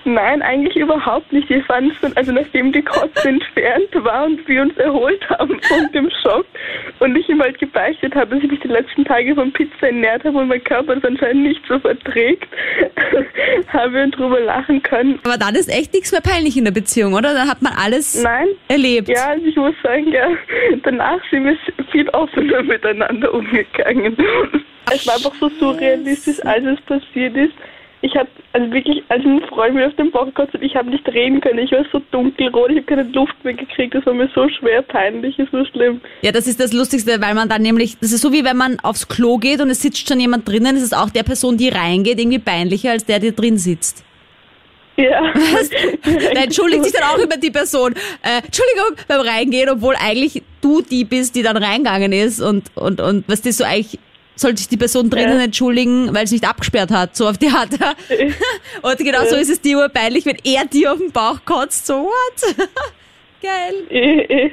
[0.04, 1.48] Nein, eigentlich überhaupt nicht.
[1.50, 5.60] Wir fanden es dann, also nachdem die Kotze entfernt war und wir uns erholt haben
[5.62, 6.46] von dem Schock
[7.00, 10.24] und ich ihm halt gebeichtet habe, dass ich mich die letzten Tage von Pizza ernährt
[10.24, 12.48] habe und mein Körper das anscheinend nicht so verträgt,
[13.68, 15.18] haben wir drüber lachen können.
[15.24, 17.34] Aber dann ist echt nichts mehr peinlich in der Beziehung, oder?
[17.34, 19.08] Dann hat man alles Nein, erlebt.
[19.08, 20.28] ja, also ich muss sagen, ja,
[20.82, 21.56] danach sind wir
[21.92, 24.16] viel offener miteinander umgegangen.
[24.92, 27.54] Es war einfach so surrealistisch, als es passiert ist.
[28.02, 30.88] Ich habe also wirklich, als ein Freund mir auf den Bauch gekotzt und ich habe
[30.90, 31.58] nicht reden können.
[31.58, 33.94] Ich war so dunkelrot, ich habe keine Luft mehr gekriegt.
[33.94, 36.00] Das war mir so schwer peinlich, ist so schlimm.
[36.22, 38.80] Ja, das ist das Lustigste, weil man dann nämlich, das ist so wie wenn man
[38.80, 41.68] aufs Klo geht und es sitzt schon jemand drinnen, ist es auch der Person, die
[41.68, 44.04] reingeht, irgendwie peinlicher als der, der drin sitzt.
[44.96, 45.32] Ja.
[46.34, 47.94] Da entschuldigt sich dann auch immer die Person.
[48.22, 53.00] Äh, Entschuldigung beim Reingehen, obwohl eigentlich du die bist, die dann reingegangen ist und, und,
[53.00, 53.98] und was das so eigentlich
[54.40, 55.44] sollte sich die Person drinnen Ja.
[55.44, 57.70] entschuldigen, weil sie nicht abgesperrt hat, so auf die Art.
[58.82, 61.94] Und genau so ist es dir peinlich, wenn er dir auf den Bauch kotzt, so
[62.04, 62.56] what?
[63.42, 64.50] Geil.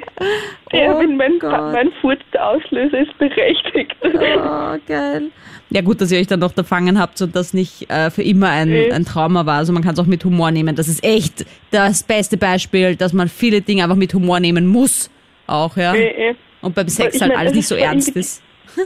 [0.72, 1.72] Ja, Oh wenn mein, Gott.
[1.72, 3.94] mein Furz der Auslöser ist berechtigt.
[4.04, 5.30] Oh, geil.
[5.70, 8.48] Ja gut, dass ihr euch dann noch erfangen habt und das nicht äh, für immer
[8.50, 8.92] ein, Nee.
[8.92, 9.56] ein Trauma war.
[9.58, 10.76] Also man kann es auch mit Humor nehmen.
[10.76, 15.10] Das ist echt das beste Beispiel, dass man viele Dinge einfach mit Humor nehmen muss.
[15.46, 15.94] Auch, ja.
[15.94, 16.34] Eh.
[16.60, 18.42] Und beim Sex ich halt mein, alles nicht so ernst ist.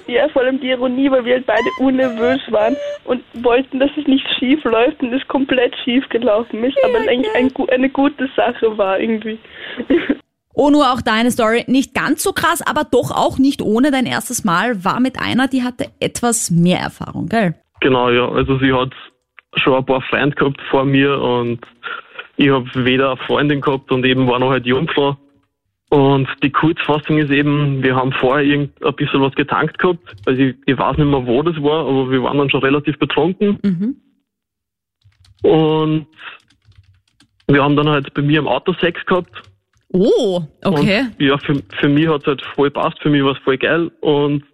[0.06, 4.06] Ja, vor allem die Ironie, weil wir halt beide unnervös waren und wollten, dass es
[4.06, 8.28] nicht schief läuft und es komplett schief gelaufen ist, aber es eigentlich ein, eine gute
[8.36, 9.38] Sache war irgendwie.
[10.54, 11.64] Oh, nur auch deine Story.
[11.66, 13.90] Nicht ganz so krass, aber doch auch nicht ohne.
[13.90, 17.54] Dein erstes Mal war mit einer, die hatte etwas mehr Erfahrung, gell?
[17.80, 18.28] Genau, ja.
[18.28, 18.92] Also sie hat
[19.56, 21.60] schon ein paar Freunde gehabt vor mir und
[22.36, 25.16] ich habe weder eine Freundin gehabt und eben war noch halt Jungfrau.
[25.92, 30.16] Und die Kurzfassung ist eben, wir haben vorher irgend ein bisschen was getankt gehabt.
[30.24, 32.98] Also ich, ich weiß nicht mehr, wo das war, aber wir waren dann schon relativ
[32.98, 33.58] betrunken.
[33.62, 33.96] Mhm.
[35.42, 36.06] Und
[37.46, 39.42] wir haben dann halt bei mir im Auto Sex gehabt.
[39.92, 41.08] Oh, okay.
[41.18, 43.58] Und ja, für, für mich hat es halt voll passt, für mich war es voll
[43.58, 43.90] geil.
[44.00, 44.44] Und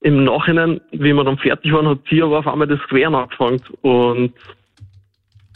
[0.00, 3.60] im Nachhinein, wie wir dann fertig waren, hat sie aber auf einmal das Queren angefangen.
[3.82, 4.32] Und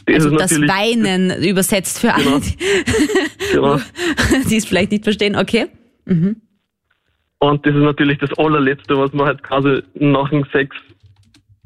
[0.07, 0.51] das Also das.
[0.61, 2.39] Weinen übersetzt für alle, Genau.
[2.39, 2.57] die,
[3.53, 3.79] Genau.
[4.49, 5.35] die es vielleicht nicht verstehen.
[5.35, 5.67] Okay.
[7.39, 10.75] Und das ist natürlich das allerletzte, was man halt quasi nach dem Sex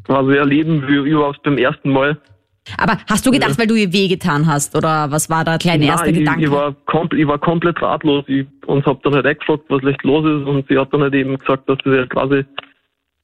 [0.03, 2.17] quasi erleben will, überhaupt beim ersten Mal.
[2.77, 4.75] Aber hast du gedacht, weil du ihr wehgetan hast?
[4.75, 6.43] Oder was war da dein erster Nein, ich, Gedanke?
[6.45, 6.75] Ich war,
[7.15, 10.47] ich war komplett ratlos ich, und habe dann halt gefragt, was echt los ist.
[10.47, 12.45] Und sie hat dann halt eben gesagt, dass sie sich halt quasi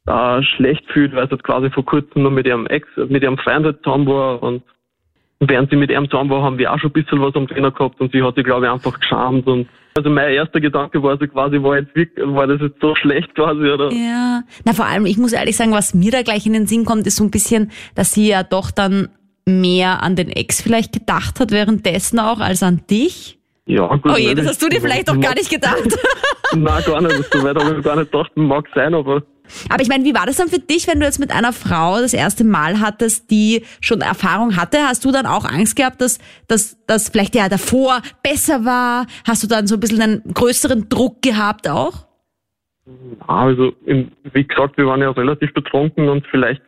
[0.08, 3.38] äh, schlecht fühlt, weil sie halt quasi vor kurzem noch mit ihrem Ex, mit ihrem
[3.38, 4.42] Freund halt zusammen war.
[4.42, 4.64] Und
[5.39, 7.71] während sie mit ihm zusammen war, haben wir auch schon ein bisschen was am Trainer
[7.71, 9.47] gehabt und sie hat sich, glaube ich, einfach geschämt.
[9.47, 12.95] Und also mein erster Gedanke war so quasi, war, jetzt wirklich, war das jetzt so
[12.95, 13.62] schlecht quasi?
[13.69, 13.91] Oder?
[13.91, 16.86] Ja, na vor allem, ich muss ehrlich sagen, was mir da gleich in den Sinn
[16.86, 19.10] kommt, ist so ein bisschen, dass sie ja doch dann
[19.45, 23.39] mehr an den Ex vielleicht gedacht hat währenddessen auch als an dich.
[23.65, 24.12] Ja, gut.
[24.13, 25.84] Oh je, das hast du dir ich- vielleicht auch gar nicht gedacht.
[26.56, 27.34] Nein, gar nicht.
[27.34, 28.32] So weit habe ich gar nicht gedacht.
[28.36, 29.21] Mag sein, aber
[29.70, 32.00] Aber ich meine, wie war das dann für dich, wenn du jetzt mit einer Frau
[32.00, 34.80] das erste Mal hattest, die schon Erfahrung hatte?
[34.80, 39.06] Hast du dann auch Angst gehabt, dass dass das vielleicht ja davor besser war?
[39.26, 42.08] Hast du dann so ein bisschen einen größeren Druck gehabt auch?
[43.28, 46.62] Also, wie gesagt, wir waren ja relativ betrunken und vielleicht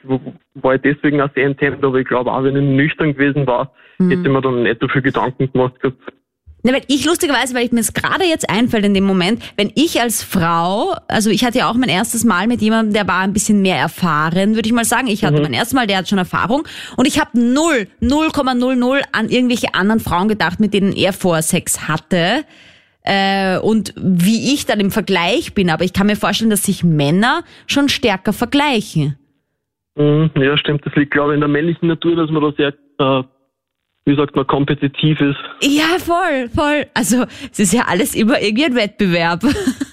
[0.56, 3.72] war ich deswegen auch sehr intent, aber ich glaube auch, wenn ich nüchtern gewesen war,
[4.00, 5.98] hätte ich mir dann nicht so viel Gedanken gemacht gehabt.
[6.62, 9.72] Ne, weil ich lustigerweise, weil ich mir es gerade jetzt einfällt in dem Moment, wenn
[9.76, 13.19] ich als Frau, also ich hatte ja auch mein erstes Mal mit jemandem, der war
[13.22, 15.08] ein bisschen mehr erfahren, würde ich mal sagen.
[15.08, 16.67] Ich hatte mein erstes Mal, der hat schon Erfahrung
[16.98, 21.88] und ich habe null, 0,00 an irgendwelche anderen Frauen gedacht, mit denen er vorher Sex
[21.88, 22.43] hatte.
[23.04, 26.84] Äh, und wie ich dann im Vergleich bin, aber ich kann mir vorstellen, dass sich
[26.84, 29.17] Männer schon stärker vergleichen.
[29.95, 30.86] Mhm, ja, stimmt.
[30.86, 33.24] Das liegt, glaube ich, in der männlichen Natur, dass man da sehr, äh,
[34.10, 35.38] wie sagt man, kompetitiv ist.
[35.62, 36.88] Ja, voll, voll.
[36.93, 39.41] Also es ist ja alles immer irgendwie ein Wettbewerb.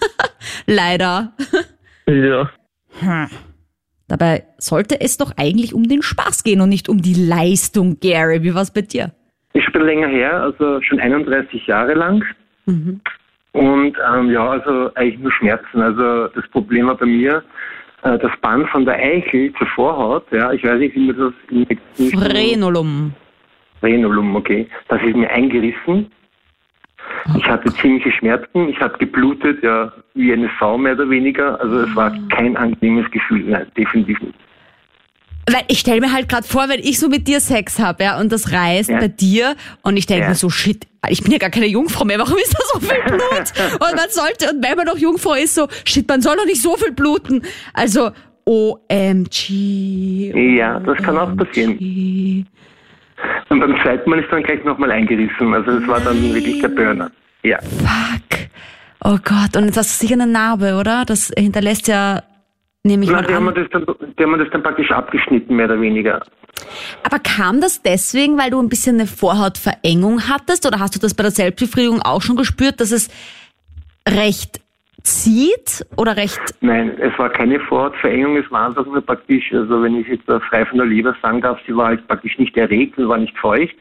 [0.66, 1.32] Leider.
[2.06, 2.50] Ja.
[4.08, 8.42] Dabei sollte es doch eigentlich um den Spaß gehen und nicht um die Leistung, Gary.
[8.42, 9.12] Wie war's bei dir?
[9.52, 12.24] Ist schon länger her, also schon 31 Jahre lang.
[13.52, 15.80] Und ähm, ja, also eigentlich nur Schmerzen.
[15.80, 17.42] Also das Problem war bei mir,
[18.02, 22.12] äh, das Band von der Eichel zur Vorhaut, ja, ich weiß nicht, wie man das
[22.12, 23.12] Frenulum.
[23.80, 24.68] Frenulum, okay.
[24.88, 26.10] Das ist mir eingerissen.
[27.36, 31.60] Ich hatte ziemliche Schmerzen, ich habe geblutet, ja, wie eine Sau mehr oder weniger.
[31.60, 34.34] Also es war kein angenehmes Gefühl, nein, definitiv nicht.
[35.48, 38.18] Weil ich stelle mir halt gerade vor, wenn ich so mit dir Sex habe, ja,
[38.18, 38.98] und das reißt Ja.
[38.98, 40.28] bei dir und ich denke Ja.
[40.30, 43.00] mir so, shit, ich bin ja gar keine Jungfrau mehr, warum ist da so viel
[43.04, 43.20] Blut?
[43.74, 46.60] und man sollte, und wenn man noch Jungfrau ist, so, shit, man soll doch nicht
[46.60, 47.42] so viel bluten.
[47.74, 48.10] Also,
[48.44, 50.32] OMG.
[50.56, 52.46] Ja, das kann auch passieren.
[53.48, 55.54] Und beim zweiten Mal ist dann gleich nochmal eingerissen.
[55.54, 57.10] Also es war dann wirklich der Burner.
[57.42, 57.58] Ja.
[57.60, 58.48] Fuck.
[59.04, 61.04] Oh Gott, und jetzt hast du sicher eine Narbe, oder?
[61.04, 62.22] Das hinterlässt ja,
[62.82, 63.54] nehme ich Na, mal die, haben an.
[63.54, 63.86] wir das dann,
[64.18, 66.22] die haben das dann praktisch abgeschnitten, mehr oder weniger.
[67.02, 70.66] Aber kam das deswegen, weil du ein bisschen eine Vorhautverengung hattest?
[70.66, 73.08] Oder hast du das bei der Selbstbefriedigung auch schon gespürt, dass es
[74.08, 74.60] recht
[75.06, 76.40] zieht oder recht?
[76.60, 80.66] Nein, es war keine Vorhautverengung, es war einfach nur praktisch, also wenn ich jetzt frei
[80.66, 83.76] von der Leber sagen darf, sie war halt praktisch nicht erregt und war nicht feucht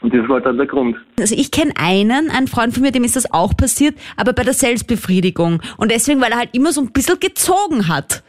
[0.00, 0.96] und das war dann der Grund.
[1.18, 4.42] Also ich kenne einen, einen Freund von mir, dem ist das auch passiert, aber bei
[4.42, 8.22] der Selbstbefriedigung und deswegen, weil er halt immer so ein bisschen gezogen hat.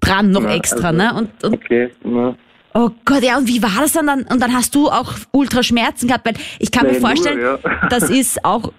[0.00, 1.14] Dran noch Na, extra, also, ne?
[1.14, 2.36] Und, und Okay, na.
[2.76, 4.06] Oh Gott, ja, und wie war das dann?
[4.06, 4.26] dann?
[4.30, 7.58] Und dann hast du auch Ultraschmerzen gehabt, weil ich kann mir Nein, nur, vorstellen, ja.
[7.88, 8.70] das ist auch,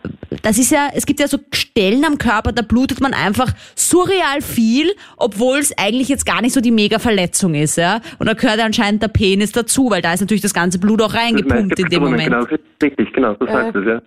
[0.44, 4.42] das ist ja, es gibt ja so Stellen am Körper, da blutet man einfach surreal
[4.42, 8.02] viel, obwohl es eigentlich jetzt gar nicht so die Mega-Verletzung ist, ja.
[8.20, 11.02] Und da gehört ja anscheinend der Penis dazu, weil da ist natürlich das ganze Blut
[11.02, 12.26] auch Das reingepumpt in dem Moment.
[12.26, 14.00] Genau, das richtig, genau, so sagt es, ja.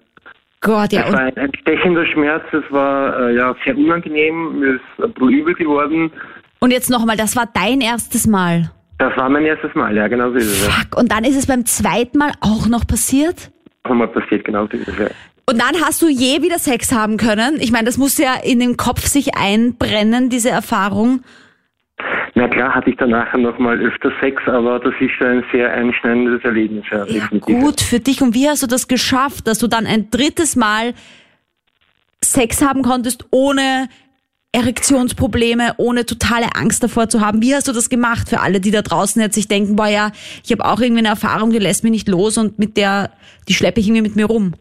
[0.61, 4.75] Gott, ja, Es war ein, ein stechender Schmerz, es war äh, ja sehr unangenehm, mir
[4.77, 6.13] ist übel geworden.
[6.61, 8.71] und jetzt nochmal, das war dein erstes Mal.
[9.01, 10.69] Das war mein erstes Mal, ja, genau so ist es.
[10.69, 13.51] Fuck, und dann ist es beim zweiten Mal auch noch passiert?
[13.85, 15.07] Auch mal passiert, genau so ist es, ja.
[15.47, 17.57] Und dann hast du je wieder Sex haben können.
[17.61, 21.23] Ich meine, das muss ja in den Kopf sich einbrennen, diese Erfahrung.
[22.35, 26.45] Na klar hatte ich danach nochmal öfter Sex, aber das ist schon ein sehr einschneidendes
[26.45, 27.07] Erlebnis, ja,
[27.41, 28.21] gut für dich.
[28.21, 30.93] Und wie hast du das geschafft, dass du dann ein drittes Mal
[32.23, 33.89] Sex haben konntest, ohne
[34.53, 37.41] Erektionsprobleme, ohne totale Angst davor zu haben?
[37.41, 40.11] Wie hast du das gemacht für alle, die da draußen jetzt sich denken, boah ja,
[40.45, 43.11] ich habe auch irgendwie eine Erfahrung, die lässt mich nicht los und mit der,
[43.49, 44.55] die schleppe ich irgendwie mit mir rum.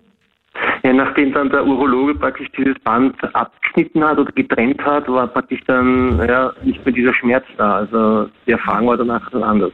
[0.84, 5.62] Ja, nachdem dann der Urologe praktisch dieses Band abgeschnitten hat oder getrennt hat, war praktisch
[5.65, 7.78] dann ja nicht mehr dieser Schmerz da.
[7.78, 9.71] Also die Erfahrung war danach dann anders.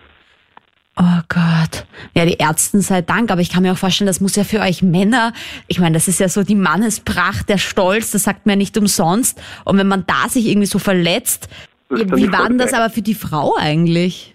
[2.18, 4.62] Ja, die Ärzten sei Dank, aber ich kann mir auch vorstellen, das muss ja für
[4.62, 5.34] euch Männer,
[5.68, 8.78] ich meine, das ist ja so die Mannespracht, der Stolz, das sagt man ja nicht
[8.78, 9.42] umsonst.
[9.66, 11.50] Und wenn man da sich irgendwie so verletzt,
[11.90, 14.34] wie war denn das aber für die Frau eigentlich?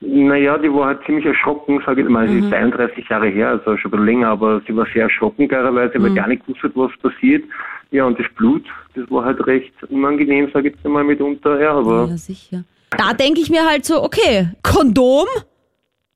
[0.00, 3.76] Naja, die war halt ziemlich erschrocken, sage ich mal, sie ist 31 Jahre her, also
[3.76, 6.72] schon ein bisschen länger, aber sie war sehr erschrocken klarerweise, weil gar nicht gewusst hat,
[6.74, 7.44] was passiert.
[7.92, 8.64] Ja, und das Blut,
[8.96, 12.64] das war halt recht unangenehm, sage ich jetzt mal mitunter, ja, aber Ja, sicher.
[12.90, 15.26] Da denke ich mir halt so, okay, Kondom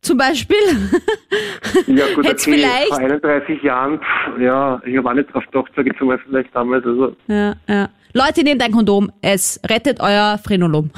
[0.06, 0.56] zum Beispiel.
[1.86, 5.86] ja gut, Hätt's okay, vielleicht- vor 31 Jahren, pff, ja, ich habe auch nicht ich
[5.86, 7.88] jetzt mal vielleicht damals, also ja, ja.
[8.12, 10.90] Leute, nehmt ein Kondom, es rettet euer Frenulum.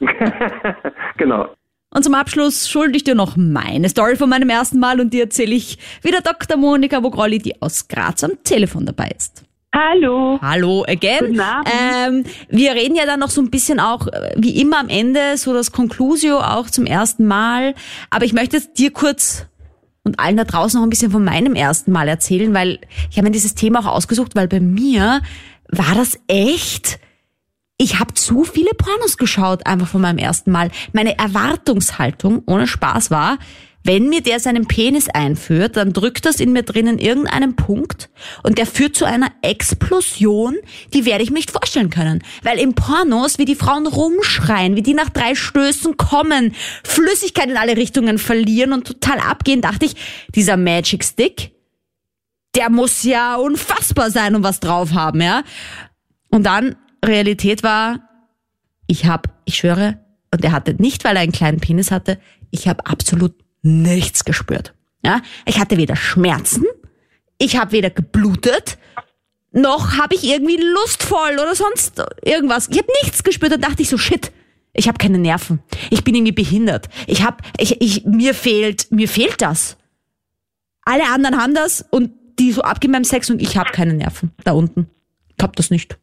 [1.16, 1.54] genau.
[1.90, 5.20] Und zum Abschluss schulde ich dir noch meine Story von meinem ersten Mal und die
[5.20, 6.56] erzähle ich wieder Dr.
[6.56, 9.47] Monika Vogrolli, die aus Graz am Telefon dabei ist.
[9.74, 10.38] Hallo.
[10.40, 11.18] Hallo again.
[11.20, 11.68] Guten Abend.
[11.68, 15.36] Ähm, wir reden ja dann noch so ein bisschen auch, äh, wie immer am Ende,
[15.36, 17.74] so das Conclusio auch zum ersten Mal.
[18.10, 19.46] Aber ich möchte jetzt dir kurz
[20.04, 22.78] und allen da draußen noch ein bisschen von meinem ersten Mal erzählen, weil
[23.10, 25.20] ich habe mir dieses Thema auch ausgesucht, weil bei mir
[25.68, 26.98] war das echt
[27.80, 30.70] ich habe zu viele Pornos geschaut, einfach von meinem ersten Mal.
[30.92, 33.38] Meine Erwartungshaltung, ohne Spaß war,
[33.88, 38.10] wenn mir der seinen Penis einführt, dann drückt das in mir drinnen irgendeinen Punkt
[38.42, 40.56] und der führt zu einer Explosion,
[40.92, 42.22] die werde ich mir nicht vorstellen können.
[42.42, 47.56] Weil in Pornos, wie die Frauen rumschreien, wie die nach drei Stößen kommen, Flüssigkeit in
[47.56, 49.94] alle Richtungen verlieren und total abgehen, dachte ich,
[50.34, 51.52] dieser Magic Stick,
[52.56, 55.44] der muss ja unfassbar sein und was drauf haben, ja.
[56.28, 58.06] Und dann Realität war,
[58.86, 59.98] ich habe, ich schwöre,
[60.30, 62.18] und er hatte nicht, weil er einen kleinen Penis hatte,
[62.50, 64.74] ich habe absolut nichts gespürt.
[65.04, 66.64] Ja, ich hatte weder Schmerzen,
[67.38, 68.78] ich habe weder geblutet,
[69.52, 72.68] noch habe ich irgendwie lustvoll oder sonst irgendwas.
[72.70, 73.52] Ich habe nichts gespürt.
[73.52, 74.30] Da dachte ich so, shit,
[74.72, 75.60] ich habe keine Nerven.
[75.90, 76.88] Ich bin irgendwie behindert.
[77.06, 79.76] Ich habe, ich, ich, mir fehlt, mir fehlt das.
[80.82, 84.32] Alle anderen haben das und die so abgehen beim Sex und ich habe keine Nerven
[84.44, 84.88] da unten.
[85.36, 85.98] Ich hab das nicht.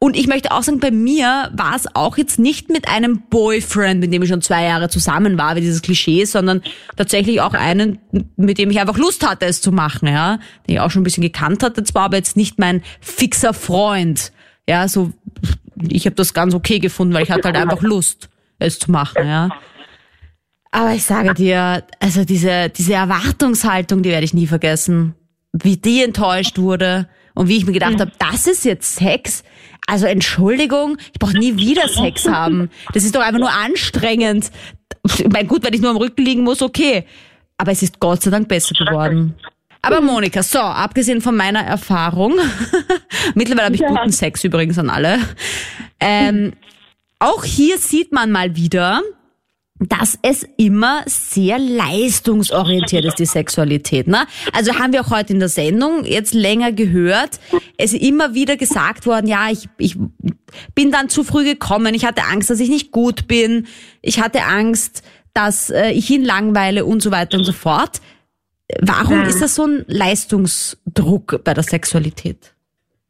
[0.00, 4.00] Und ich möchte auch sagen, bei mir war es auch jetzt nicht mit einem Boyfriend,
[4.00, 6.62] mit dem ich schon zwei Jahre zusammen war, wie dieses Klischee, sondern
[6.96, 7.98] tatsächlich auch einen,
[8.36, 11.04] mit dem ich einfach Lust hatte, es zu machen, ja, den ich auch schon ein
[11.04, 14.32] bisschen gekannt hatte, zwar aber jetzt nicht mein fixer Freund,
[14.68, 15.12] ja, so,
[15.88, 18.28] ich habe das ganz okay gefunden, weil ich hatte halt einfach Lust,
[18.60, 19.48] es zu machen, ja.
[20.70, 25.14] Aber ich sage dir, also diese, diese Erwartungshaltung, die werde ich nie vergessen.
[25.52, 27.08] Wie die enttäuscht wurde
[27.38, 29.44] und wie ich mir gedacht habe, das ist jetzt Sex.
[29.86, 32.68] Also Entschuldigung, ich brauche nie wieder Sex haben.
[32.92, 34.50] Das ist doch einfach nur anstrengend.
[35.04, 37.04] Ich meine, gut, wenn ich nur am Rücken liegen muss, okay.
[37.56, 39.34] Aber es ist Gott sei Dank besser geworden.
[39.82, 42.34] Aber Monika, so, abgesehen von meiner Erfahrung,
[43.34, 43.88] mittlerweile habe ich Ja.
[43.88, 45.18] guten Sex übrigens an alle.
[46.00, 46.54] Ähm,
[47.20, 49.02] auch hier sieht man mal wieder,
[49.80, 54.08] dass es immer sehr leistungsorientiert ist, die Sexualität.
[54.08, 54.26] Ne?
[54.52, 57.38] Also haben wir auch heute in der Sendung jetzt länger gehört,
[57.76, 59.96] es ist immer wieder gesagt worden, ja, ich, ich
[60.74, 63.66] bin dann zu früh gekommen, ich hatte Angst, dass ich nicht gut bin,
[64.02, 65.02] ich hatte Angst,
[65.32, 68.00] dass äh, ich ihn langweile und so weiter und so fort.
[68.80, 72.54] Warum ist das so ein Leistungsdruck bei der Sexualität?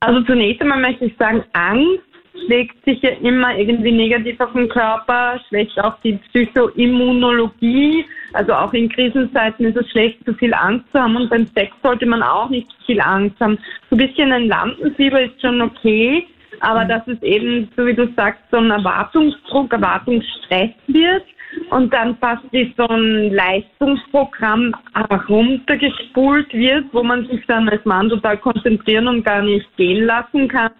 [0.00, 2.07] Also zunächst einmal möchte ich sagen, Angst
[2.44, 8.04] schlägt sich ja immer irgendwie negativ auf den Körper, schwächt auch die Psychoimmunologie.
[8.32, 11.72] Also auch in Krisenzeiten ist es schlecht, zu viel Angst zu haben und beim Sex
[11.82, 13.58] sollte man auch nicht zu viel Angst haben.
[13.90, 16.26] So ein bisschen ein Lampenfieber ist schon okay,
[16.60, 21.24] aber dass es eben, so wie du sagst, so ein Erwartungsdruck, Erwartungsstress wird
[21.70, 28.08] und dann fast wie so ein Leistungsprogramm heruntergespult wird, wo man sich dann als Mann
[28.08, 30.72] total konzentrieren und gar nicht gehen lassen kann,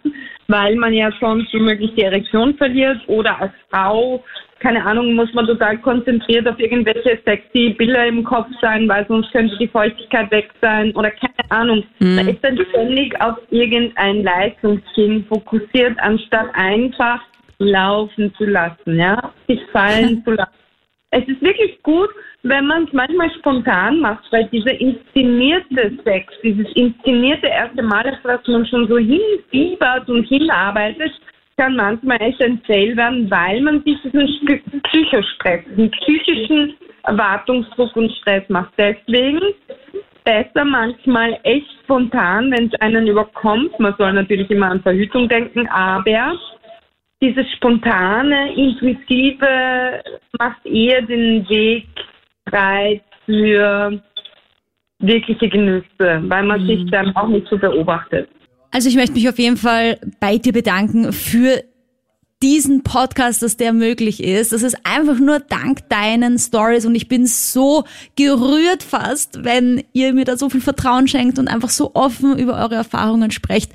[0.49, 4.25] weil man ja sonst womöglich die Erektion verliert oder als Frau,
[4.61, 9.31] keine Ahnung, muss man total konzentriert auf irgendwelche sexy Bilder im Kopf sein, weil sonst
[9.31, 11.85] könnte die Feuchtigkeit weg sein oder keine Ahnung.
[12.01, 12.17] Mhm.
[12.17, 17.21] Da ist dann ständig auf irgendein Leistungsziel fokussiert, anstatt einfach
[17.59, 20.53] laufen zu lassen, ja, sich fallen zu lassen.
[21.11, 22.11] Es ist wirklich gut,
[22.43, 28.19] wenn man es manchmal spontan macht, weil dieser inszenierte Sex, dieses inszenierte erste Mal, auf
[28.23, 31.13] das man schon so hinfiebert und hinarbeitet,
[31.57, 38.13] kann manchmal echt ein Fail werden, weil man sich diesen Psychostress, diesen psychischen Erwartungsdruck und
[38.13, 38.73] Stress macht.
[38.79, 39.41] Deswegen
[40.25, 43.79] besser manchmal echt spontan, wenn es einen überkommt.
[43.81, 46.37] Man soll natürlich immer an Verhütung denken, aber
[47.21, 50.03] dieses spontane, intuitive
[50.39, 51.87] macht eher den Weg
[52.45, 54.01] breit für
[55.01, 56.67] wirkliche Genüsse, weil man mhm.
[56.67, 58.29] sich dann auch nicht so beobachtet.
[58.71, 61.63] Also ich möchte mich auf jeden Fall bei dir bedanken für
[62.43, 64.53] diesen Podcast, dass der möglich ist.
[64.53, 70.13] Das ist einfach nur dank deinen Stories und ich bin so gerührt fast, wenn ihr
[70.15, 73.73] mir da so viel Vertrauen schenkt und einfach so offen über eure Erfahrungen sprecht.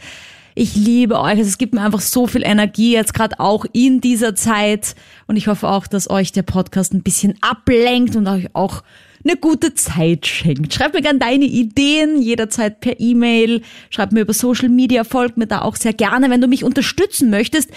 [0.56, 1.40] Ich liebe euch.
[1.40, 4.96] Es gibt mir einfach so viel Energie jetzt gerade auch in dieser Zeit.
[5.28, 8.84] Und ich hoffe auch, dass euch der Podcast ein bisschen ablenkt und euch auch
[9.24, 10.74] eine gute Zeit schenkt.
[10.74, 13.62] Schreib mir gerne deine Ideen jederzeit per E-Mail.
[13.90, 17.30] Schreib mir über Social Media, folgt mir da auch sehr gerne, wenn du mich unterstützen
[17.30, 17.72] möchtest.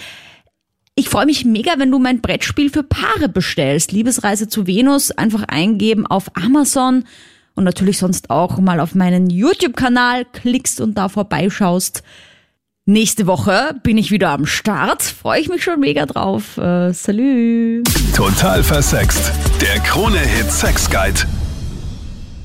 [0.95, 3.91] Ich freue mich mega, wenn du mein Brettspiel für Paare bestellst.
[3.91, 7.05] Liebesreise zu Venus einfach eingeben auf Amazon
[7.55, 12.03] und natürlich sonst auch mal auf meinen YouTube-Kanal klickst und da vorbeischaust.
[12.89, 15.03] Nächste Woche bin ich wieder am Start.
[15.03, 16.57] Freue ich mich schon mega drauf.
[16.57, 17.83] Äh, salü.
[18.15, 19.33] Total versext.
[19.59, 21.19] Der Krone-Hit Sex Guide.